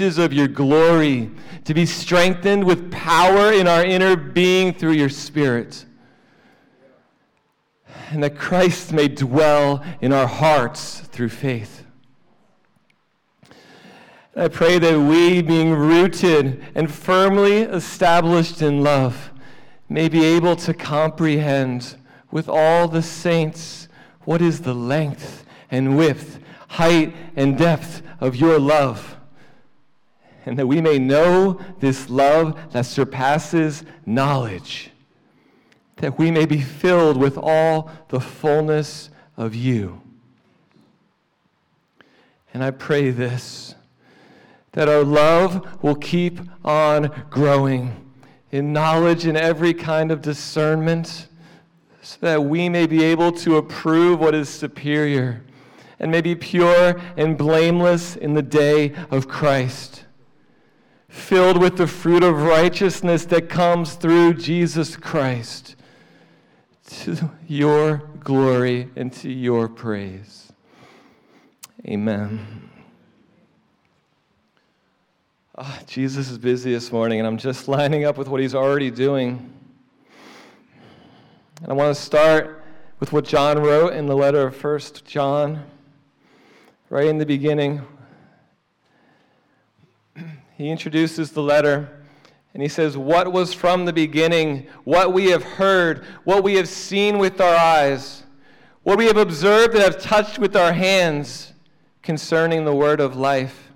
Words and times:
of 0.00 0.32
your 0.32 0.48
glory, 0.48 1.30
to 1.64 1.72
be 1.72 1.86
strengthened 1.86 2.64
with 2.64 2.90
power 2.90 3.52
in 3.52 3.68
our 3.68 3.84
inner 3.84 4.16
being 4.16 4.74
through 4.74 4.92
your 4.92 5.08
Spirit. 5.08 5.84
And 8.10 8.22
that 8.22 8.36
Christ 8.36 8.92
may 8.92 9.08
dwell 9.08 9.84
in 10.00 10.12
our 10.12 10.26
hearts 10.26 11.00
through 11.00 11.28
faith. 11.28 11.84
I 14.36 14.48
pray 14.48 14.78
that 14.80 14.98
we, 14.98 15.42
being 15.42 15.72
rooted 15.72 16.64
and 16.74 16.92
firmly 16.92 17.58
established 17.58 18.62
in 18.62 18.82
love, 18.82 19.30
may 19.88 20.08
be 20.08 20.24
able 20.24 20.56
to 20.56 20.74
comprehend 20.74 21.96
with 22.32 22.48
all 22.48 22.88
the 22.88 23.02
saints 23.02 23.88
what 24.24 24.42
is 24.42 24.62
the 24.62 24.74
length 24.74 25.46
and 25.70 25.96
width, 25.96 26.40
height 26.68 27.14
and 27.36 27.56
depth 27.56 28.02
of 28.20 28.34
your 28.34 28.58
love 28.58 29.13
and 30.46 30.58
that 30.58 30.66
we 30.66 30.80
may 30.80 30.98
know 30.98 31.58
this 31.80 32.10
love 32.10 32.58
that 32.72 32.86
surpasses 32.86 33.84
knowledge, 34.04 34.90
that 35.96 36.18
we 36.18 36.30
may 36.30 36.46
be 36.46 36.60
filled 36.60 37.16
with 37.16 37.38
all 37.38 37.90
the 38.08 38.20
fullness 38.20 39.10
of 39.36 39.54
you. 39.54 40.00
And 42.52 42.62
I 42.62 42.70
pray 42.70 43.10
this 43.10 43.74
that 44.72 44.88
our 44.88 45.04
love 45.04 45.84
will 45.84 45.94
keep 45.94 46.40
on 46.64 47.26
growing 47.30 48.10
in 48.50 48.72
knowledge 48.72 49.24
and 49.24 49.38
every 49.38 49.72
kind 49.72 50.10
of 50.10 50.20
discernment, 50.20 51.28
so 52.02 52.16
that 52.20 52.42
we 52.42 52.68
may 52.68 52.84
be 52.84 53.04
able 53.04 53.30
to 53.30 53.56
approve 53.56 54.18
what 54.18 54.34
is 54.34 54.48
superior 54.48 55.44
and 56.00 56.10
may 56.10 56.20
be 56.20 56.34
pure 56.34 57.00
and 57.16 57.38
blameless 57.38 58.16
in 58.16 58.34
the 58.34 58.42
day 58.42 58.92
of 59.12 59.28
Christ 59.28 60.03
filled 61.14 61.56
with 61.58 61.76
the 61.76 61.86
fruit 61.86 62.24
of 62.24 62.42
righteousness 62.42 63.24
that 63.24 63.48
comes 63.48 63.94
through 63.94 64.34
Jesus 64.34 64.96
Christ 64.96 65.76
to 66.88 67.30
your 67.46 67.98
glory 68.18 68.90
and 68.96 69.12
to 69.14 69.30
your 69.30 69.68
praise. 69.68 70.52
Amen. 71.86 72.68
Oh, 75.56 75.78
Jesus 75.86 76.30
is 76.30 76.36
busy 76.36 76.72
this 76.72 76.90
morning, 76.90 77.20
and 77.20 77.28
I'm 77.28 77.38
just 77.38 77.68
lining 77.68 78.04
up 78.04 78.18
with 78.18 78.26
what 78.26 78.40
he's 78.40 78.54
already 78.54 78.90
doing. 78.90 79.52
And 81.62 81.70
I 81.70 81.72
want 81.74 81.96
to 81.96 82.02
start 82.02 82.64
with 82.98 83.12
what 83.12 83.24
John 83.24 83.60
wrote 83.60 83.92
in 83.92 84.06
the 84.06 84.16
letter 84.16 84.48
of 84.48 84.56
First 84.56 85.04
John, 85.04 85.64
right 86.90 87.06
in 87.06 87.18
the 87.18 87.26
beginning 87.26 87.82
he 90.56 90.70
introduces 90.70 91.32
the 91.32 91.42
letter 91.42 92.04
and 92.54 92.62
he 92.62 92.68
says, 92.68 92.96
What 92.96 93.32
was 93.32 93.52
from 93.52 93.84
the 93.84 93.92
beginning, 93.92 94.68
what 94.84 95.12
we 95.12 95.26
have 95.26 95.42
heard, 95.42 96.04
what 96.22 96.44
we 96.44 96.54
have 96.54 96.68
seen 96.68 97.18
with 97.18 97.40
our 97.40 97.56
eyes, 97.56 98.22
what 98.84 98.96
we 98.96 99.06
have 99.06 99.16
observed 99.16 99.74
and 99.74 99.82
have 99.82 100.00
touched 100.00 100.38
with 100.38 100.54
our 100.54 100.72
hands 100.72 101.52
concerning 102.02 102.64
the 102.64 102.74
word 102.74 103.00
of 103.00 103.16
life. 103.16 103.72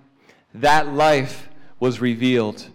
That 0.55 0.95
life 0.95 1.49
was 1.81 2.01
revealed, 2.01 2.69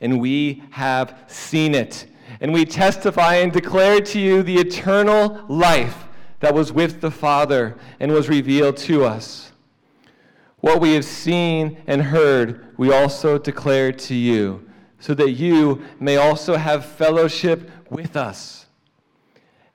and 0.00 0.20
we 0.20 0.62
have 0.70 1.18
seen 1.26 1.74
it. 1.74 2.06
And 2.40 2.52
we 2.52 2.66
testify 2.66 3.36
and 3.36 3.50
declare 3.50 4.00
to 4.00 4.20
you 4.20 4.42
the 4.42 4.58
eternal 4.58 5.44
life 5.48 6.04
that 6.40 6.54
was 6.54 6.72
with 6.72 7.00
the 7.00 7.10
Father 7.10 7.78
and 7.98 8.12
was 8.12 8.28
revealed 8.28 8.76
to 8.78 9.04
us. 9.04 9.52
What 10.66 10.80
we 10.80 10.94
have 10.94 11.04
seen 11.04 11.80
and 11.86 12.02
heard, 12.02 12.76
we 12.76 12.92
also 12.92 13.38
declare 13.38 13.92
to 13.92 14.14
you, 14.16 14.68
so 14.98 15.14
that 15.14 15.30
you 15.30 15.80
may 16.00 16.16
also 16.16 16.56
have 16.56 16.84
fellowship 16.84 17.70
with 17.88 18.16
us. 18.16 18.66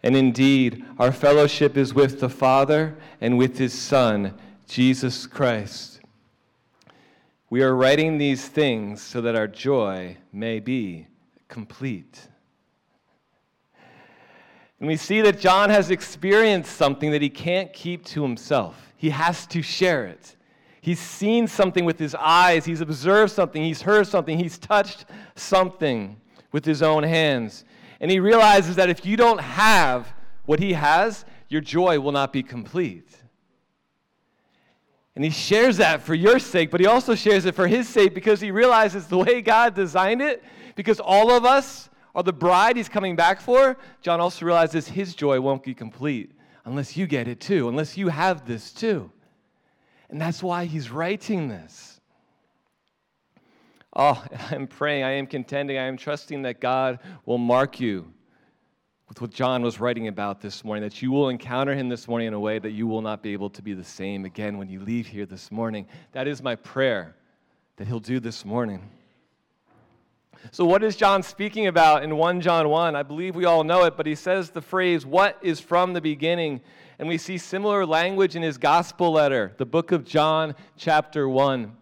And 0.03 0.17
indeed, 0.17 0.83
our 0.99 1.13
fellowship 1.13 1.77
is 1.77 1.93
with 1.93 2.19
the 2.19 2.27
Father 2.27 2.97
and 3.21 3.37
with 3.37 3.57
his 3.57 3.73
Son, 3.73 4.37
Jesus 4.67 5.27
Christ. 5.27 6.01
We 7.49 7.63
are 7.63 7.73
writing 7.73 8.17
these 8.17 8.45
things 8.49 9.01
so 9.01 9.21
that 9.21 9.33
our 9.33 9.47
joy 9.47 10.17
may 10.33 10.59
be 10.59 11.07
complete. 11.47 12.27
And 14.81 14.89
we 14.89 14.97
see 14.97 15.21
that 15.21 15.39
John 15.39 15.69
has 15.69 15.89
experienced 15.89 16.75
something 16.75 17.11
that 17.11 17.21
he 17.21 17.29
can't 17.29 17.71
keep 17.71 18.03
to 18.07 18.23
himself. 18.23 18.91
He 18.97 19.11
has 19.11 19.47
to 19.47 19.61
share 19.61 20.05
it. 20.05 20.35
He's 20.81 20.99
seen 20.99 21.47
something 21.47 21.85
with 21.85 21.99
his 21.99 22.15
eyes, 22.15 22.65
he's 22.65 22.81
observed 22.81 23.31
something, 23.31 23.63
he's 23.63 23.83
heard 23.83 24.07
something, 24.07 24.37
he's 24.37 24.57
touched 24.57 25.05
something 25.35 26.19
with 26.51 26.65
his 26.65 26.81
own 26.81 27.03
hands. 27.03 27.65
And 27.99 28.09
he 28.09 28.19
realizes 28.19 28.75
that 28.77 28.89
if 28.89 29.05
you 29.05 29.15
don't 29.15 29.39
have 29.39 30.11
what 30.45 30.59
he 30.59 30.73
has, 30.73 31.23
your 31.49 31.61
joy 31.61 31.99
will 31.99 32.11
not 32.11 32.33
be 32.33 32.41
complete. 32.41 33.07
And 35.15 35.23
he 35.23 35.29
shares 35.29 35.77
that 35.77 36.01
for 36.01 36.15
your 36.15 36.39
sake, 36.39 36.71
but 36.71 36.79
he 36.79 36.87
also 36.87 37.13
shares 37.13 37.45
it 37.45 37.53
for 37.53 37.67
his 37.67 37.87
sake 37.87 38.15
because 38.15 38.41
he 38.41 38.49
realizes 38.49 39.05
the 39.05 39.19
way 39.19 39.41
God 39.41 39.75
designed 39.75 40.21
it, 40.21 40.43
because 40.75 40.99
all 40.99 41.29
of 41.29 41.45
us 41.45 41.89
are 42.15 42.23
the 42.23 42.33
bride 42.33 42.75
he's 42.75 42.89
coming 42.89 43.15
back 43.15 43.39
for. 43.39 43.77
John 44.01 44.19
also 44.19 44.45
realizes 44.47 44.87
his 44.87 45.13
joy 45.13 45.39
won't 45.39 45.61
be 45.61 45.75
complete 45.75 46.31
unless 46.65 46.97
you 46.97 47.05
get 47.05 47.27
it 47.27 47.39
too, 47.39 47.69
unless 47.69 47.97
you 47.97 48.07
have 48.07 48.47
this 48.47 48.71
too. 48.71 49.11
And 50.11 50.19
that's 50.19 50.43
why 50.43 50.65
he's 50.65 50.91
writing 50.91 51.47
this. 51.47 51.99
Oh, 53.95 54.23
I'm 54.51 54.67
praying, 54.67 55.03
I 55.03 55.11
am 55.11 55.25
contending, 55.25 55.77
I 55.77 55.87
am 55.87 55.97
trusting 55.97 56.43
that 56.43 56.59
God 56.59 56.99
will 57.25 57.37
mark 57.37 57.79
you 57.79 58.11
with 59.07 59.19
what 59.19 59.31
John 59.31 59.61
was 59.61 59.79
writing 59.79 60.07
about 60.07 60.39
this 60.39 60.63
morning, 60.63 60.83
that 60.83 61.01
you 61.01 61.11
will 61.11 61.29
encounter 61.29 61.75
him 61.75 61.89
this 61.89 62.07
morning 62.07 62.27
in 62.27 62.33
a 62.33 62.39
way 62.39 62.59
that 62.59 62.71
you 62.71 62.87
will 62.87 63.01
not 63.01 63.21
be 63.21 63.33
able 63.33 63.49
to 63.49 63.61
be 63.61 63.73
the 63.73 63.83
same 63.83 64.25
again 64.25 64.57
when 64.57 64.69
you 64.69 64.79
leave 64.79 65.07
here 65.07 65.25
this 65.25 65.51
morning. 65.51 65.85
That 66.11 66.27
is 66.27 66.41
my 66.41 66.55
prayer 66.55 67.15
that 67.77 67.87
he'll 67.87 67.99
do 67.99 68.19
this 68.19 68.45
morning. 68.45 68.89
So, 70.51 70.65
what 70.65 70.83
is 70.83 70.95
John 70.95 71.23
speaking 71.23 71.67
about 71.67 72.03
in 72.03 72.17
1 72.17 72.41
John 72.41 72.69
1? 72.69 72.95
I 72.95 73.03
believe 73.03 73.35
we 73.35 73.45
all 73.45 73.63
know 73.63 73.83
it, 73.83 73.95
but 73.95 74.05
he 74.05 74.15
says 74.15 74.49
the 74.49 74.61
phrase, 74.61 75.05
What 75.05 75.37
is 75.41 75.59
from 75.59 75.93
the 75.93 76.01
beginning? 76.01 76.61
And 77.01 77.09
we 77.09 77.17
see 77.17 77.39
similar 77.39 77.83
language 77.83 78.35
in 78.35 78.43
his 78.43 78.59
gospel 78.59 79.13
letter, 79.13 79.55
the 79.57 79.65
book 79.65 79.91
of 79.91 80.05
John, 80.05 80.53
chapter 80.77 81.27
1. 81.27 81.75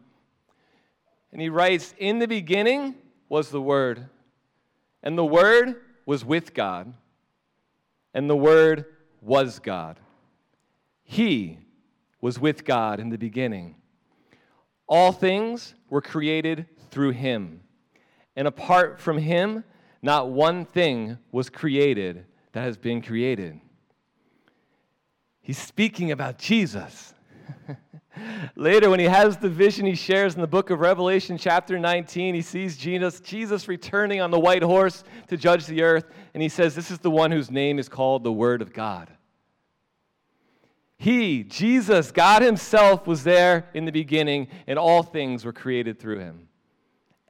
And 1.34 1.41
he 1.41 1.50
writes, 1.50 1.94
In 1.97 2.19
the 2.19 2.28
beginning 2.28 2.96
was 3.28 3.50
the 3.50 3.62
Word, 3.62 4.07
and 5.03 5.18
the 5.18 5.25
Word 5.25 5.75
was 6.06 6.24
with 6.24 6.53
God, 6.53 6.94
and 8.13 8.30
the 8.30 8.38
Word 8.38 8.85
was 9.19 9.59
God. 9.59 10.00
He 11.03 11.59
was 12.22 12.40
with 12.40 12.63
God 12.63 13.01
in 13.01 13.09
the 13.09 13.18
beginning. 13.18 13.75
All 14.88 15.12
things 15.12 15.75
were 15.90 16.01
created 16.01 16.66
through 16.91 17.12
him, 17.12 17.59
and 18.38 18.47
apart 18.47 19.01
from 19.01 19.18
him, 19.18 19.66
not 20.01 20.30
one 20.30 20.63
thing 20.63 21.18
was 21.34 21.50
created 21.50 22.25
that 22.53 22.62
has 22.62 22.78
been 22.78 23.01
created. 23.01 23.59
He's 25.49 25.57
speaking 25.57 26.11
about 26.11 26.37
Jesus. 26.37 27.15
Later, 28.55 28.91
when 28.91 28.99
he 28.99 29.07
has 29.07 29.35
the 29.35 29.49
vision 29.49 29.83
he 29.83 29.95
shares 29.95 30.35
in 30.35 30.41
the 30.41 30.47
book 30.47 30.69
of 30.69 30.79
Revelation, 30.79 31.39
chapter 31.39 31.79
19, 31.79 32.35
he 32.35 32.41
sees 32.43 32.77
Jesus, 32.77 33.19
Jesus 33.19 33.67
returning 33.67 34.21
on 34.21 34.29
the 34.29 34.39
white 34.39 34.61
horse 34.61 35.03
to 35.27 35.38
judge 35.38 35.65
the 35.65 35.81
earth, 35.81 36.05
and 36.35 36.43
he 36.43 36.49
says, 36.49 36.75
This 36.75 36.91
is 36.91 36.99
the 36.99 37.09
one 37.09 37.31
whose 37.31 37.49
name 37.49 37.79
is 37.79 37.89
called 37.89 38.23
the 38.23 38.31
Word 38.31 38.61
of 38.61 38.73
God. 38.73 39.09
He, 40.97 41.43
Jesus, 41.43 42.11
God 42.11 42.43
Himself, 42.43 43.07
was 43.07 43.23
there 43.23 43.69
in 43.73 43.85
the 43.85 43.91
beginning, 43.91 44.49
and 44.67 44.77
all 44.77 45.01
things 45.01 45.45
were 45.45 45.51
created 45.51 45.97
through 45.97 46.19
Him. 46.19 46.47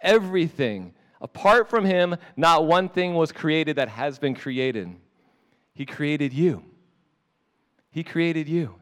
Everything. 0.02 0.94
Apart 1.22 1.70
from 1.70 1.85
Him, 1.85 2.17
not 2.35 2.67
one 2.67 2.90
thing 2.90 3.14
was 3.14 3.32
created 3.32 3.78
that 3.78 3.88
has 3.88 4.20
been 4.20 4.35
created. 4.35 4.94
He 5.73 5.85
created 5.85 6.34
you. 6.34 6.66
He 7.91 8.03
created 8.03 8.47
you. 8.47 8.76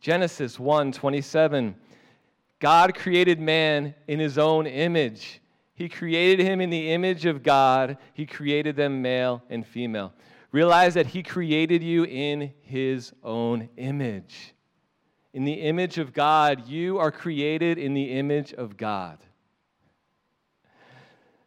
Genesis 0.00 0.58
1 0.58 0.92
27. 0.92 1.76
God 2.60 2.94
created 2.94 3.40
man 3.40 3.94
in 4.06 4.18
his 4.18 4.38
own 4.38 4.66
image. 4.66 5.40
He 5.74 5.88
created 5.88 6.46
him 6.46 6.60
in 6.60 6.70
the 6.70 6.92
image 6.92 7.26
of 7.26 7.42
God. 7.42 7.98
He 8.12 8.26
created 8.26 8.76
them 8.76 9.02
male 9.02 9.42
and 9.50 9.66
female. 9.66 10.12
Realize 10.52 10.94
that 10.94 11.08
he 11.08 11.22
created 11.22 11.82
you 11.82 12.04
in 12.04 12.52
his 12.62 13.12
own 13.24 13.68
image. 13.76 14.54
In 15.32 15.44
the 15.44 15.54
image 15.54 15.98
of 15.98 16.12
God, 16.12 16.68
you 16.68 16.98
are 16.98 17.10
created 17.10 17.76
in 17.76 17.92
the 17.92 18.12
image 18.12 18.52
of 18.54 18.76
God. 18.76 19.18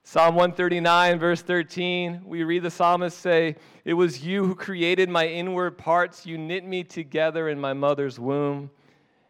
Psalm 0.10 0.36
139, 0.36 1.20
verse 1.20 1.42
13, 1.42 2.22
we 2.24 2.42
read 2.46 2.64
the 2.64 2.72
psalmist 2.72 3.20
say, 3.20 3.58
It 3.84 3.94
was 3.94 4.24
you 4.24 4.46
who 4.46 4.56
created 4.56 5.10
my 5.10 5.28
inward 5.28 5.78
parts. 5.78 6.26
You 6.26 6.38
knit 6.38 6.64
me 6.64 6.86
together 6.86 7.50
in 7.50 7.60
my 7.60 7.74
mother's 7.74 8.18
womb. 8.18 8.72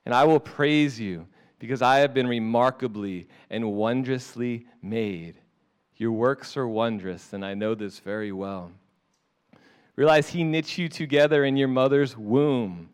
And 0.06 0.14
I 0.14 0.26
will 0.26 0.40
praise 0.40 1.00
you 1.00 1.26
because 1.58 1.82
I 1.82 1.98
have 1.98 2.14
been 2.14 2.28
remarkably 2.28 3.28
and 3.50 3.74
wondrously 3.74 4.68
made. 4.84 5.40
Your 5.96 6.12
works 6.12 6.56
are 6.56 6.68
wondrous, 6.68 7.34
and 7.34 7.44
I 7.44 7.56
know 7.56 7.74
this 7.74 7.98
very 7.98 8.32
well. 8.32 8.72
Realize 9.96 10.30
He 10.30 10.44
knit 10.44 10.78
you 10.78 10.90
together 10.90 11.44
in 11.44 11.58
your 11.58 11.70
mother's 11.70 12.16
womb. 12.16 12.90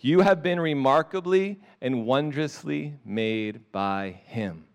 You 0.00 0.20
have 0.20 0.42
been 0.42 0.60
remarkably 0.60 1.62
and 1.80 2.04
wondrously 2.04 2.92
made 3.06 3.72
by 3.72 4.20
Him. 4.26 4.66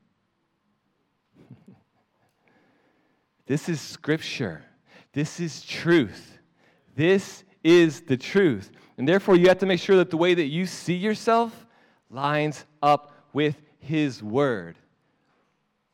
This 3.47 3.67
is 3.67 3.81
Scripture. 3.81 4.63
This 5.13 5.39
is 5.39 5.63
truth. 5.63 6.37
This 6.95 7.43
is 7.63 8.01
the 8.01 8.17
truth. 8.17 8.71
And 8.97 9.07
therefore, 9.07 9.35
you 9.35 9.47
have 9.47 9.59
to 9.59 9.65
make 9.65 9.79
sure 9.79 9.95
that 9.97 10.09
the 10.09 10.17
way 10.17 10.33
that 10.33 10.45
you 10.45 10.65
see 10.65 10.95
yourself 10.95 11.65
lines 12.09 12.65
up 12.81 13.13
with 13.33 13.55
His 13.79 14.21
Word. 14.21 14.77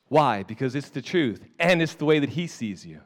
Why? 0.09 0.43
Because 0.43 0.75
it's 0.75 0.89
the 0.89 1.01
truth 1.01 1.45
and 1.57 1.81
it's 1.81 1.95
the 1.95 2.05
way 2.05 2.19
that 2.19 2.29
He 2.29 2.47
sees 2.47 2.85
you. 2.85 3.01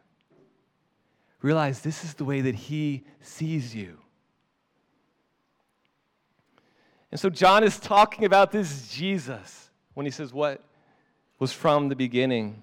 Realize 1.42 1.82
this 1.82 2.04
is 2.04 2.16
the 2.16 2.26
way 2.26 2.42
that 2.42 2.56
He 2.56 3.04
sees 3.22 3.76
you. 3.76 3.98
And 7.12 7.20
so 7.20 7.30
John 7.30 7.64
is 7.64 7.80
talking 7.80 8.26
about 8.26 8.52
this 8.52 8.90
Jesus 8.90 9.70
when 9.94 10.06
he 10.06 10.12
says, 10.12 10.34
What 10.34 10.64
was 11.40 11.54
from 11.54 11.90
the 11.90 11.96
beginning? 11.96 12.62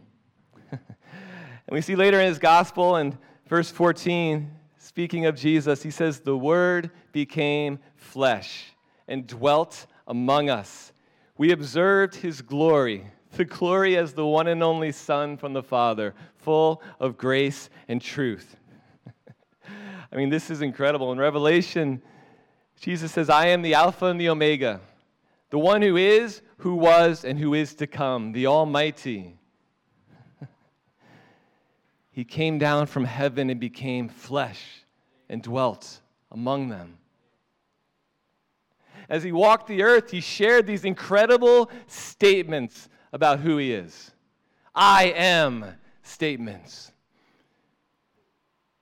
And 1.67 1.75
we 1.75 1.81
see 1.81 1.97
later 1.97 2.21
in 2.21 2.27
his 2.27 2.39
gospel 2.39 2.97
in 2.97 3.17
verse 3.49 3.71
14, 3.71 4.51
speaking 4.79 5.27
of 5.27 5.35
Jesus, 5.35 5.83
he 5.83 5.91
says, 5.91 6.21
The 6.21 6.37
Word 6.37 6.91
became 7.13 7.79
flesh 7.97 8.75
and 9.09 9.27
dwelt 9.27 9.87
among 10.07 10.51
us. 10.51 10.93
We 11.39 11.53
observed 11.53 12.17
his 12.17 12.43
glory, 12.43 13.07
the 13.33 13.47
glory 13.47 13.97
as 13.97 14.13
the 14.13 14.27
one 14.27 14.47
and 14.47 14.63
only 14.63 14.93
Son 14.93 15.37
from 15.37 15.55
the 15.55 15.63
Father, 15.63 16.15
full 16.37 16.83
of 17.01 17.17
grace 17.17 17.71
and 17.89 18.01
truth. 18.01 18.57
I 20.13 20.17
mean, 20.17 20.29
this 20.29 20.51
is 20.51 20.61
incredible. 20.61 21.13
In 21.13 21.19
Revelation, 21.19 22.03
Jesus 22.79 23.11
says, 23.11 23.31
I 23.31 23.47
am 23.47 23.63
the 23.63 23.75
Alpha 23.75 24.07
and 24.07 24.21
the 24.21 24.29
Omega, 24.29 24.81
the 25.49 25.59
one 25.59 25.81
who 25.81 25.97
is, 25.97 26.43
who 26.59 26.75
was, 26.75 27.25
and 27.25 27.39
who 27.39 27.55
is 27.55 27.75
to 27.77 27.87
come, 27.87 28.33
the 28.33 28.47
Almighty. 28.47 29.39
He 32.15 32.25
came 32.25 32.59
down 32.59 32.87
from 32.87 33.05
heaven 33.05 33.51
and 33.51 33.59
became 33.59 34.09
flesh 34.09 34.85
and 35.29 35.43
dwelt 35.43 36.01
among 36.31 36.69
them. 36.69 36.97
As 39.09 39.25
he 39.25 39.33
walked 39.33 39.67
the 39.67 39.83
earth, 39.83 40.13
he 40.13 40.21
shared 40.21 40.65
these 40.65 40.85
incredible 40.85 41.69
statements 41.89 42.89
about 43.13 43.41
who 43.41 43.57
he 43.57 43.73
is. 43.73 44.13
I 44.73 45.13
am 45.17 45.67
statements. 46.05 46.93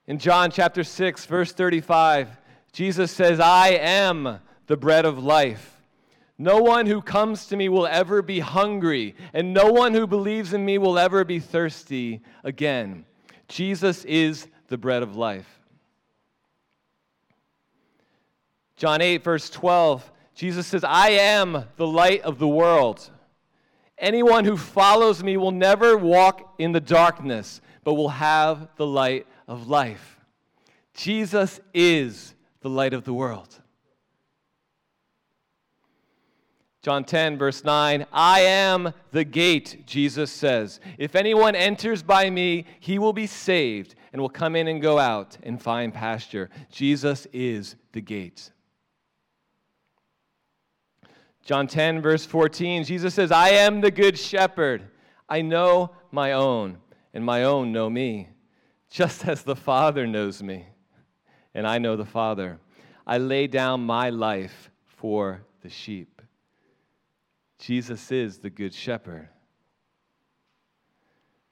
In 0.07 0.19
John 0.19 0.51
chapter 0.51 0.85
6, 0.85 1.25
verse 1.25 1.53
35, 1.53 2.29
Jesus 2.75 3.11
says, 3.11 3.41
I 3.41 3.69
am 3.69 4.41
the 4.67 4.77
bread 4.77 5.07
of 5.07 5.19
life. 5.19 5.81
No 6.37 6.61
one 6.61 6.85
who 6.85 7.01
comes 7.01 7.47
to 7.47 7.57
me 7.57 7.71
will 7.71 7.87
ever 7.87 8.21
be 8.21 8.41
hungry, 8.41 9.15
and 9.33 9.55
no 9.55 9.73
one 9.73 9.95
who 9.95 10.07
believes 10.07 10.53
in 10.53 10.67
me 10.67 10.77
will 10.77 10.99
ever 10.99 11.25
be 11.25 11.39
thirsty 11.39 12.21
again. 12.45 13.07
Jesus 13.53 14.07
is 14.07 14.49
the 14.69 14.79
bread 14.79 15.03
of 15.03 15.15
life. 15.15 15.61
John 18.77 19.03
8, 19.03 19.23
verse 19.23 19.51
12, 19.51 20.11
Jesus 20.35 20.67
says, 20.67 20.83
I 20.83 21.11
am 21.11 21.67
the 21.77 21.87
light 21.87 22.23
of 22.23 22.39
the 22.39 22.49
world. 22.49 23.11
Anyone 23.99 24.47
who 24.47 24.57
follows 24.57 25.23
me 25.23 25.37
will 25.37 25.51
never 25.51 25.99
walk 25.99 26.55
in 26.59 26.73
the 26.73 26.81
darkness, 26.81 27.61
but 27.85 27.93
will 27.93 28.09
have 28.09 28.69
the 28.77 28.87
light 28.87 29.27
of 29.47 29.69
life. 29.69 30.19
Jesus 30.95 31.61
is 31.75 32.35
the 32.63 32.71
light 32.71 32.95
of 32.95 33.05
the 33.05 33.13
world. 33.13 33.61
John 36.83 37.05
10, 37.05 37.39
verse 37.39 37.65
9, 37.65 38.07
I 38.13 38.41
am 38.41 38.93
the 39.13 39.25
gate, 39.25 39.85
Jesus 39.87 40.33
says. 40.33 40.81
If 40.99 41.15
anyone 41.15 41.55
enters 41.55 42.03
by 42.03 42.29
me, 42.29 42.67
he 42.81 42.99
will 42.99 43.13
be 43.13 43.27
saved 43.27 43.95
and 44.13 44.21
will 44.21 44.29
come 44.29 44.57
in 44.57 44.67
and 44.67 44.83
go 44.83 44.99
out 44.99 45.39
and 45.45 45.63
find 45.63 45.95
pasture. 45.95 46.51
Jesus 46.71 47.27
is 47.33 47.77
the 47.93 48.01
gate. 48.01 48.51
John 51.45 51.67
10, 51.69 52.03
verse 52.03 52.27
14, 52.27 52.85
Jesus 52.85 53.15
says, 53.15 53.31
I 53.31 53.51
am 53.51 53.81
the 53.81 53.91
good 53.91 54.19
shepherd. 54.19 54.83
I 55.29 55.43
know 55.43 55.93
my 56.11 56.33
own, 56.33 56.79
and 57.15 57.25
my 57.25 57.45
own 57.45 57.73
know 57.73 57.89
me, 57.89 58.29
just 58.91 59.27
as 59.27 59.45
the 59.45 59.57
Father 59.57 60.07
knows 60.07 60.43
me 60.43 60.67
and 61.55 61.67
I 61.67 61.79
know 61.79 61.97
the 61.97 62.05
Father. 62.05 62.59
I 63.07 63.19
lay 63.19 63.47
down 63.47 63.83
my 63.83 64.11
life 64.11 64.71
for 64.87 65.43
the 65.63 65.71
sheep. 65.71 66.12
Jesus 67.63 68.11
is 68.11 68.39
the 68.39 68.51
good 68.51 68.75
shepherd. 68.75 69.29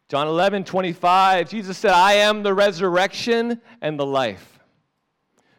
John 0.08 0.26
11, 0.26 0.64
25, 0.64 1.48
Jesus 1.48 1.78
said, 1.78 1.92
I 1.92 2.14
am 2.14 2.42
the 2.42 2.52
resurrection 2.52 3.60
and 3.80 3.96
the 3.96 4.04
life. 4.04 4.58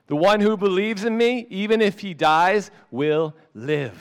The 0.08 0.18
one 0.18 0.42
who 0.42 0.58
believes 0.58 1.06
in 1.06 1.18
me, 1.18 1.48
even 1.50 1.82
if 1.82 2.02
he 2.02 2.14
dies, 2.14 2.70
will 2.92 3.34
live. 3.54 3.98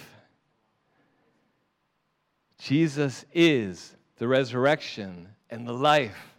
Jesus 2.58 3.24
is 3.32 3.94
the 4.16 4.26
resurrection 4.26 5.28
and 5.50 5.68
the 5.68 5.72
life. 5.72 6.34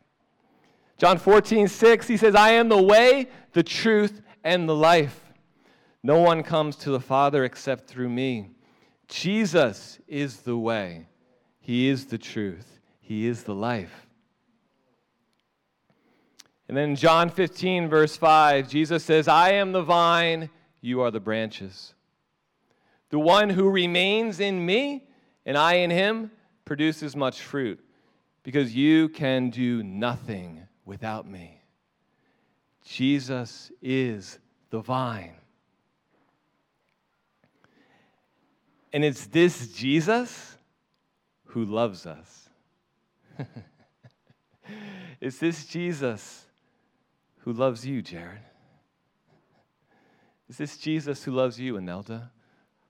John 0.98 1.20
14, 1.20 1.70
6, 1.70 2.08
he 2.10 2.18
says, 2.18 2.36
I 2.36 2.50
am 2.52 2.68
the 2.68 2.84
way, 2.84 3.30
the 3.54 3.64
truth, 3.64 4.22
and 4.44 4.68
the 4.68 4.76
life. 4.76 5.22
No 6.04 6.20
one 6.20 6.44
comes 6.44 6.76
to 6.78 6.92
the 6.92 7.00
Father 7.00 7.46
except 7.46 7.88
through 7.88 8.10
me. 8.10 8.50
Jesus 9.12 10.00
is 10.08 10.38
the 10.38 10.58
way, 10.58 11.06
He 11.60 11.90
is 11.90 12.06
the 12.06 12.18
truth, 12.18 12.80
He 13.02 13.28
is 13.28 13.44
the 13.44 13.54
life. 13.54 14.08
And 16.70 16.78
then 16.78 16.96
John 16.96 17.30
15, 17.30 17.90
verse 17.90 18.16
5, 18.16 18.70
Jesus 18.70 19.04
says, 19.04 19.28
I 19.28 19.52
am 19.52 19.74
the 19.74 19.84
vine, 19.84 20.50
you 20.80 21.02
are 21.02 21.12
the 21.12 21.20
branches. 21.20 21.94
The 23.10 23.20
one 23.20 23.50
who 23.50 23.70
remains 23.70 24.40
in 24.40 24.66
me 24.66 25.04
and 25.46 25.58
I 25.58 25.74
in 25.74 25.90
him 25.90 26.32
produces 26.64 27.14
much 27.14 27.42
fruit, 27.42 27.84
because 28.44 28.74
you 28.74 29.10
can 29.10 29.50
do 29.50 29.84
nothing 29.84 30.66
without 30.86 31.28
me. 31.28 31.62
Jesus 32.86 33.74
is 33.82 34.40
the 34.70 34.80
vine. 34.80 35.36
And 38.94 39.06
it's 39.06 39.26
this 39.28 39.68
Jesus 39.70 40.58
who 41.46 41.66
loves 41.66 42.06
us. 42.06 42.50
it's 45.22 45.38
this 45.38 45.66
Jesus 45.66 46.46
who 47.40 47.54
loves 47.54 47.86
you, 47.86 48.02
Jared. 48.02 48.42
It's 50.50 50.58
this 50.58 50.78
Jesus 50.78 51.24
who 51.24 51.32
loves 51.32 51.60
you, 51.60 51.76
Anelda, 51.76 52.30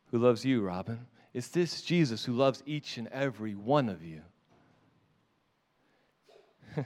who 0.10 0.18
loves 0.18 0.44
you, 0.44 0.62
Robin. 0.62 1.06
It's 1.34 1.50
this 1.50 1.82
Jesus 1.82 2.26
who 2.26 2.34
loves 2.34 2.64
each 2.66 2.98
and 2.98 3.08
every 3.10 3.54
one 3.54 3.88
of 3.88 4.04
you. 4.04 4.22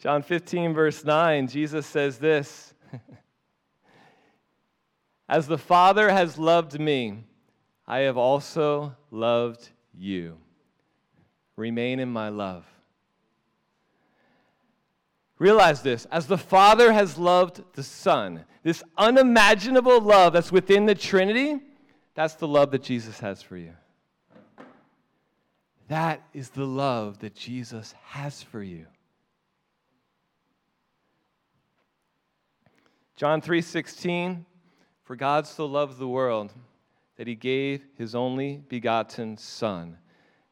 John 0.00 0.22
15, 0.22 0.74
verse 0.74 1.04
9, 1.04 1.48
Jesus 1.48 1.86
says 1.86 2.18
this 2.18 2.74
As 5.28 5.46
the 5.46 5.58
Father 5.58 6.10
has 6.10 6.38
loved 6.38 6.80
me, 6.80 7.24
I 7.90 8.00
have 8.00 8.18
also 8.18 8.94
loved 9.10 9.66
you. 9.96 10.36
Remain 11.56 12.00
in 12.00 12.10
my 12.10 12.28
love. 12.28 12.66
Realize 15.38 15.80
this 15.80 16.04
as 16.12 16.26
the 16.26 16.36
Father 16.36 16.92
has 16.92 17.16
loved 17.16 17.62
the 17.72 17.82
Son, 17.82 18.44
this 18.62 18.82
unimaginable 18.98 20.02
love 20.02 20.34
that's 20.34 20.52
within 20.52 20.84
the 20.84 20.94
Trinity, 20.94 21.60
that's 22.14 22.34
the 22.34 22.46
love 22.46 22.72
that 22.72 22.82
Jesus 22.82 23.20
has 23.20 23.40
for 23.40 23.56
you. 23.56 23.72
That 25.88 26.22
is 26.34 26.50
the 26.50 26.66
love 26.66 27.20
that 27.20 27.34
Jesus 27.34 27.94
has 28.04 28.42
for 28.42 28.62
you. 28.62 28.84
John 33.16 33.40
3:16 33.40 34.44
For 35.04 35.16
God 35.16 35.46
so 35.46 35.64
loved 35.64 35.98
the 35.98 36.06
world 36.06 36.52
that 37.18 37.26
he 37.26 37.34
gave 37.34 37.84
his 37.98 38.14
only 38.14 38.62
begotten 38.68 39.36
son 39.36 39.98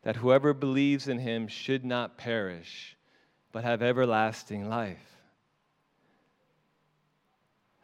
that 0.02 0.16
whoever 0.16 0.52
believes 0.52 1.08
in 1.08 1.18
him 1.18 1.49
should 1.49 1.85
not 1.85 2.16
perish 2.16 2.96
but 3.50 3.64
have 3.64 3.82
everlasting 3.82 4.68
life. 4.68 5.16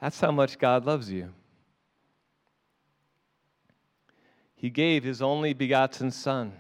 That's 0.01 0.21
how 0.21 0.31
much 0.31 0.59
God 0.59 0.85
loves 0.85 1.11
you. 1.11 1.31
He 4.55 4.71
gave 4.71 5.03
his 5.03 5.21
only 5.23 5.53
begotten 5.53 6.11
Son. 6.11 6.53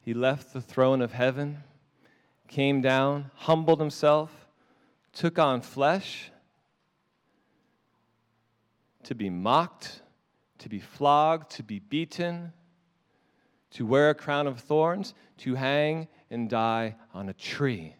He 0.00 0.14
left 0.14 0.54
the 0.54 0.62
throne 0.62 1.02
of 1.02 1.12
heaven, 1.12 1.64
came 2.46 2.80
down, 2.80 3.30
humbled 3.34 3.80
himself, 3.80 4.46
took 5.12 5.38
on 5.38 5.60
flesh 5.60 6.30
to 9.02 9.14
be 9.14 9.28
mocked, 9.28 10.00
to 10.58 10.68
be 10.68 10.80
flogged, 10.80 11.50
to 11.52 11.62
be 11.62 11.78
beaten, 11.78 12.52
to 13.70 13.86
wear 13.86 14.10
a 14.10 14.14
crown 14.14 14.46
of 14.46 14.60
thorns, 14.60 15.14
to 15.38 15.54
hang 15.54 16.08
and 16.30 16.48
die 16.48 16.96
on 17.14 17.28
a 17.28 17.34
tree. 17.34 17.94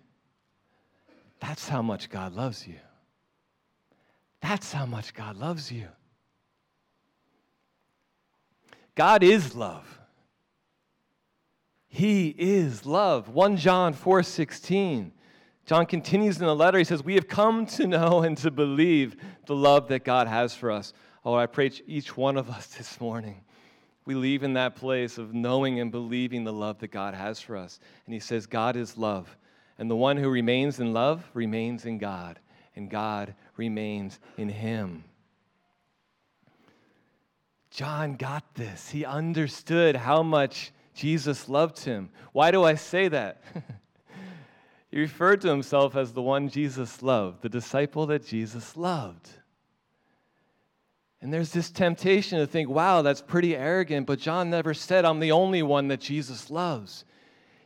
That's 1.40 1.68
how 1.68 1.82
much 1.82 2.10
God 2.10 2.34
loves 2.34 2.66
you. 2.66 2.78
That's 4.40 4.72
how 4.72 4.86
much 4.86 5.14
God 5.14 5.36
loves 5.36 5.70
you. 5.70 5.88
God 8.94 9.22
is 9.22 9.54
love. 9.54 10.00
He 11.88 12.34
is 12.36 12.84
love. 12.84 13.28
1 13.28 13.56
John 13.56 13.94
4:16. 13.94 15.12
John 15.64 15.86
continues 15.86 16.40
in 16.40 16.46
the 16.46 16.56
letter. 16.56 16.78
He 16.78 16.84
says, 16.84 17.04
"We 17.04 17.14
have 17.14 17.28
come 17.28 17.66
to 17.66 17.86
know 17.86 18.22
and 18.22 18.36
to 18.38 18.50
believe 18.50 19.16
the 19.46 19.54
love 19.54 19.88
that 19.88 20.04
God 20.04 20.26
has 20.26 20.54
for 20.54 20.70
us." 20.70 20.92
Oh, 21.28 21.34
I 21.34 21.44
pray 21.44 21.70
each 21.86 22.16
one 22.16 22.38
of 22.38 22.48
us 22.48 22.66
this 22.78 22.98
morning 23.02 23.42
we 24.06 24.14
leave 24.14 24.42
in 24.42 24.54
that 24.54 24.76
place 24.76 25.18
of 25.18 25.34
knowing 25.34 25.78
and 25.78 25.92
believing 25.92 26.42
the 26.42 26.54
love 26.54 26.78
that 26.78 26.90
God 26.90 27.12
has 27.12 27.38
for 27.38 27.54
us. 27.54 27.80
And 28.06 28.14
he 28.14 28.20
says, 28.20 28.46
God 28.46 28.76
is 28.76 28.96
love. 28.96 29.36
And 29.76 29.90
the 29.90 29.94
one 29.94 30.16
who 30.16 30.30
remains 30.30 30.80
in 30.80 30.94
love 30.94 31.28
remains 31.34 31.84
in 31.84 31.98
God, 31.98 32.38
and 32.76 32.88
God 32.88 33.34
remains 33.58 34.18
in 34.38 34.48
him. 34.48 35.04
John 37.70 38.14
got 38.14 38.54
this. 38.54 38.88
He 38.88 39.04
understood 39.04 39.96
how 39.96 40.22
much 40.22 40.72
Jesus 40.94 41.46
loved 41.46 41.80
him. 41.80 42.08
Why 42.32 42.50
do 42.50 42.64
I 42.64 42.74
say 42.74 43.08
that? 43.08 43.42
he 44.90 44.98
referred 44.98 45.42
to 45.42 45.48
himself 45.48 45.94
as 45.94 46.14
the 46.14 46.22
one 46.22 46.48
Jesus 46.48 47.02
loved, 47.02 47.42
the 47.42 47.50
disciple 47.50 48.06
that 48.06 48.24
Jesus 48.24 48.74
loved. 48.78 49.28
And 51.20 51.32
there's 51.32 51.52
this 51.52 51.70
temptation 51.70 52.38
to 52.38 52.46
think, 52.46 52.68
wow, 52.68 53.02
that's 53.02 53.20
pretty 53.20 53.56
arrogant, 53.56 54.06
but 54.06 54.20
John 54.20 54.50
never 54.50 54.72
said, 54.72 55.04
I'm 55.04 55.18
the 55.18 55.32
only 55.32 55.62
one 55.62 55.88
that 55.88 56.00
Jesus 56.00 56.50
loves. 56.50 57.04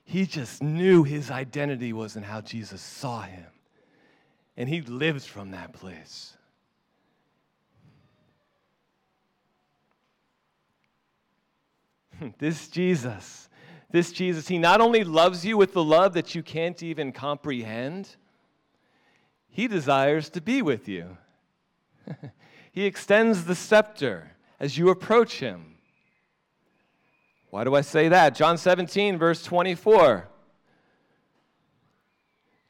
He 0.04 0.26
just 0.26 0.62
knew 0.62 1.04
his 1.04 1.30
identity 1.30 1.92
was 1.92 2.16
in 2.16 2.22
how 2.22 2.40
Jesus 2.40 2.80
saw 2.80 3.22
him. 3.22 3.46
And 4.56 4.68
he 4.68 4.80
lived 4.80 5.24
from 5.24 5.50
that 5.50 5.72
place. 5.72 6.36
this 12.38 12.68
Jesus, 12.68 13.48
this 13.90 14.12
Jesus, 14.12 14.48
he 14.48 14.58
not 14.58 14.80
only 14.80 15.04
loves 15.04 15.44
you 15.44 15.56
with 15.56 15.72
the 15.72 15.84
love 15.84 16.14
that 16.14 16.34
you 16.34 16.42
can't 16.42 16.82
even 16.82 17.12
comprehend, 17.12 18.16
he 19.48 19.68
desires 19.68 20.30
to 20.30 20.40
be 20.40 20.62
with 20.62 20.88
you. 20.88 21.16
He 22.72 22.86
extends 22.86 23.44
the 23.44 23.54
scepter 23.54 24.32
as 24.58 24.78
you 24.78 24.88
approach 24.88 25.40
him. 25.40 25.74
Why 27.50 27.64
do 27.64 27.74
I 27.74 27.82
say 27.82 28.08
that? 28.08 28.34
John 28.34 28.56
17, 28.56 29.18
verse 29.18 29.42
24. 29.44 30.26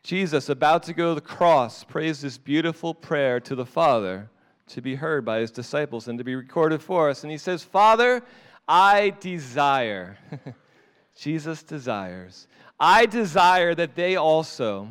Jesus, 0.02 0.48
about 0.48 0.82
to 0.82 0.92
go 0.92 1.10
to 1.10 1.14
the 1.14 1.20
cross, 1.20 1.84
prays 1.84 2.20
this 2.20 2.36
beautiful 2.36 2.92
prayer 2.92 3.38
to 3.38 3.54
the 3.54 3.64
Father 3.64 4.28
to 4.66 4.82
be 4.82 4.96
heard 4.96 5.24
by 5.24 5.38
his 5.38 5.52
disciples 5.52 6.08
and 6.08 6.18
to 6.18 6.24
be 6.24 6.34
recorded 6.34 6.82
for 6.82 7.08
us. 7.08 7.22
And 7.22 7.30
he 7.30 7.38
says, 7.38 7.62
Father, 7.62 8.24
I 8.66 9.14
desire, 9.20 10.18
Jesus 11.16 11.62
desires, 11.62 12.48
I 12.80 13.06
desire 13.06 13.76
that 13.76 13.94
they 13.94 14.16
also, 14.16 14.88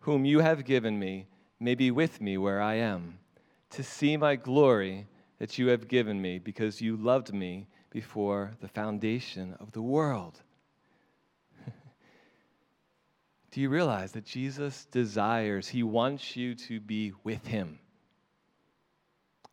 whom 0.00 0.26
you 0.26 0.40
have 0.40 0.66
given 0.66 0.98
me, 0.98 1.26
may 1.58 1.74
be 1.74 1.90
with 1.90 2.20
me 2.20 2.36
where 2.36 2.60
I 2.60 2.74
am 2.74 3.18
to 3.72 3.82
see 3.82 4.16
my 4.16 4.36
glory 4.36 5.06
that 5.38 5.58
you 5.58 5.68
have 5.68 5.88
given 5.88 6.20
me 6.20 6.38
because 6.38 6.80
you 6.80 6.96
loved 6.96 7.32
me 7.32 7.66
before 7.90 8.52
the 8.60 8.68
foundation 8.68 9.56
of 9.60 9.72
the 9.72 9.82
world. 9.82 10.40
Do 13.50 13.60
you 13.60 13.68
realize 13.68 14.12
that 14.12 14.24
Jesus 14.24 14.84
desires, 14.86 15.68
He 15.68 15.82
wants 15.82 16.36
you 16.36 16.54
to 16.54 16.80
be 16.80 17.12
with 17.24 17.46
Him? 17.46 17.78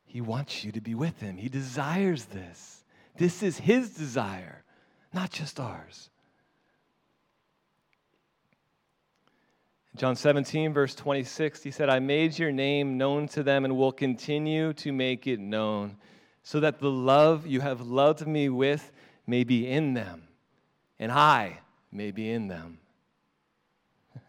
He 0.05 0.21
wants 0.21 0.63
you 0.63 0.71
to 0.71 0.81
be 0.81 0.95
with 0.95 1.19
Him. 1.19 1.37
He 1.37 1.49
desires 1.49 2.25
this. 2.25 2.83
This 3.17 3.41
is 3.43 3.57
His 3.57 3.91
desire, 3.91 4.63
not 5.13 5.31
just 5.31 5.59
ours. 5.59 6.08
John 9.99 10.15
17, 10.15 10.71
verse 10.71 10.95
26, 10.95 11.61
he 11.61 11.71
said, 11.71 11.89
I 11.89 11.99
made 11.99 12.39
your 12.39 12.53
name 12.53 12.97
known 12.97 13.27
to 13.27 13.43
them 13.43 13.65
and 13.65 13.75
will 13.75 13.91
continue 13.91 14.71
to 14.75 14.93
make 14.93 15.27
it 15.27 15.41
known, 15.41 15.97
so 16.41 16.61
that 16.61 16.79
the 16.79 16.89
love 16.89 17.45
you 17.45 17.59
have 17.59 17.81
loved 17.81 18.25
me 18.25 18.47
with 18.47 18.93
may 19.27 19.43
be 19.43 19.67
in 19.67 19.95
them, 19.95 20.23
and 20.99 21.11
I 21.11 21.59
may 21.91 22.11
be 22.11 22.31
in 22.31 22.47
them. 22.47 22.79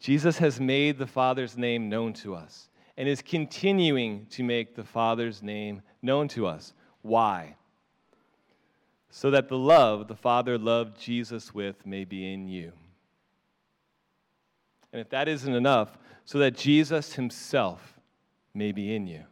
Jesus 0.00 0.38
has 0.38 0.60
made 0.60 0.98
the 0.98 1.08
Father's 1.08 1.58
name 1.58 1.88
known 1.88 2.12
to 2.12 2.36
us 2.36 2.68
and 2.96 3.08
is 3.08 3.22
continuing 3.22 4.26
to 4.26 4.44
make 4.44 4.76
the 4.76 4.84
Father's 4.84 5.42
name 5.42 5.82
known 6.00 6.28
to 6.28 6.46
us. 6.46 6.74
Why? 7.02 7.56
So 9.10 9.32
that 9.32 9.48
the 9.48 9.58
love 9.58 10.06
the 10.06 10.14
Father 10.14 10.56
loved 10.56 10.96
Jesus 11.00 11.52
with 11.52 11.84
may 11.84 12.04
be 12.04 12.32
in 12.32 12.46
you. 12.46 12.72
And 14.92 15.00
if 15.00 15.10
that 15.10 15.28
isn't 15.28 15.54
enough, 15.54 15.98
so 16.24 16.38
that 16.38 16.56
Jesus 16.56 17.14
himself 17.14 17.98
may 18.54 18.72
be 18.72 18.94
in 18.94 19.06
you. 19.06 19.24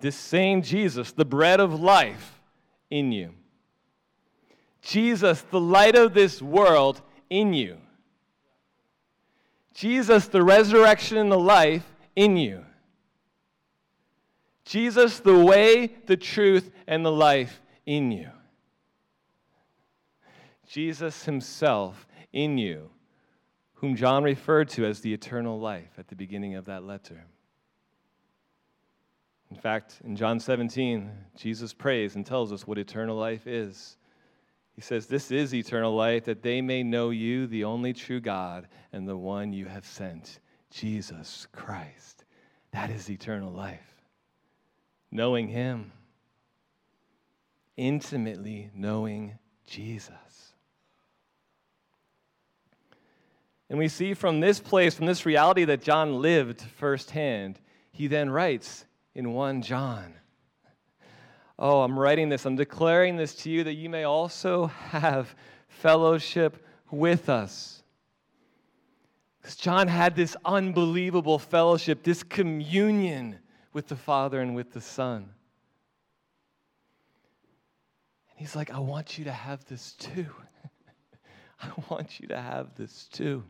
This 0.00 0.16
same 0.16 0.62
Jesus, 0.62 1.12
the 1.12 1.24
bread 1.24 1.60
of 1.60 1.80
life, 1.80 2.40
in 2.90 3.12
you. 3.12 3.34
Jesus, 4.80 5.42
the 5.42 5.60
light 5.60 5.96
of 5.96 6.14
this 6.14 6.40
world, 6.40 7.02
in 7.28 7.52
you. 7.52 7.78
Jesus, 9.74 10.28
the 10.28 10.42
resurrection 10.42 11.18
and 11.18 11.30
the 11.30 11.38
life, 11.38 11.84
in 12.16 12.36
you. 12.36 12.64
Jesus, 14.64 15.20
the 15.20 15.38
way, 15.38 15.94
the 16.06 16.16
truth, 16.16 16.70
and 16.86 17.04
the 17.04 17.12
life, 17.12 17.60
in 17.86 18.12
you. 18.12 18.30
Jesus 20.66 21.24
himself 21.24 22.06
in 22.32 22.58
you 22.58 22.90
whom 23.80 23.94
John 23.94 24.24
referred 24.24 24.68
to 24.70 24.84
as 24.84 25.00
the 25.00 25.14
eternal 25.14 25.58
life 25.58 25.98
at 25.98 26.08
the 26.08 26.16
beginning 26.16 26.56
of 26.56 26.64
that 26.66 26.82
letter. 26.82 27.24
In 29.50 29.56
fact, 29.56 30.00
in 30.04 30.16
John 30.16 30.40
17, 30.40 31.10
Jesus 31.36 31.72
prays 31.72 32.16
and 32.16 32.26
tells 32.26 32.52
us 32.52 32.66
what 32.66 32.76
eternal 32.76 33.16
life 33.16 33.46
is. 33.46 33.96
He 34.74 34.80
says, 34.80 35.06
This 35.06 35.30
is 35.30 35.54
eternal 35.54 35.94
life, 35.94 36.24
that 36.24 36.42
they 36.42 36.60
may 36.60 36.82
know 36.82 37.10
you, 37.10 37.46
the 37.46 37.64
only 37.64 37.92
true 37.92 38.20
God, 38.20 38.68
and 38.92 39.08
the 39.08 39.16
one 39.16 39.52
you 39.52 39.66
have 39.66 39.86
sent, 39.86 40.40
Jesus 40.70 41.46
Christ. 41.52 42.24
That 42.72 42.90
is 42.90 43.08
eternal 43.08 43.52
life. 43.52 44.02
Knowing 45.10 45.48
Him, 45.48 45.92
intimately 47.76 48.70
knowing 48.74 49.38
Jesus. 49.66 50.27
And 53.70 53.78
we 53.78 53.88
see 53.88 54.14
from 54.14 54.40
this 54.40 54.60
place, 54.60 54.94
from 54.94 55.06
this 55.06 55.26
reality 55.26 55.64
that 55.64 55.82
John 55.82 56.22
lived 56.22 56.62
firsthand, 56.62 57.60
he 57.92 58.06
then 58.06 58.30
writes 58.30 58.86
in 59.14 59.32
1 59.32 59.62
John. 59.62 60.14
Oh, 61.58 61.82
I'm 61.82 61.98
writing 61.98 62.28
this, 62.28 62.46
I'm 62.46 62.56
declaring 62.56 63.16
this 63.16 63.34
to 63.36 63.50
you 63.50 63.64
that 63.64 63.74
you 63.74 63.90
may 63.90 64.04
also 64.04 64.66
have 64.66 65.34
fellowship 65.66 66.64
with 66.90 67.28
us. 67.28 67.82
Because 69.40 69.56
John 69.56 69.88
had 69.88 70.14
this 70.14 70.36
unbelievable 70.44 71.38
fellowship, 71.38 72.04
this 72.04 72.22
communion 72.22 73.38
with 73.72 73.88
the 73.88 73.96
Father 73.96 74.40
and 74.40 74.54
with 74.54 74.72
the 74.72 74.80
Son. 74.80 75.16
And 78.30 78.36
he's 78.36 78.54
like, 78.54 78.70
I 78.70 78.78
want 78.78 79.18
you 79.18 79.24
to 79.24 79.32
have 79.32 79.64
this 79.66 79.92
too. 79.94 80.26
I 81.62 81.70
want 81.90 82.20
you 82.20 82.28
to 82.28 82.40
have 82.40 82.74
this 82.76 83.08
too. 83.12 83.44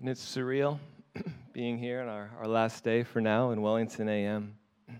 And 0.00 0.08
it's 0.08 0.24
surreal 0.24 0.78
being 1.52 1.76
here 1.76 2.00
on 2.00 2.08
our, 2.08 2.30
our 2.38 2.46
last 2.46 2.84
day 2.84 3.02
for 3.02 3.20
now 3.20 3.50
in 3.50 3.60
Wellington 3.62 4.08
AM. 4.08 4.54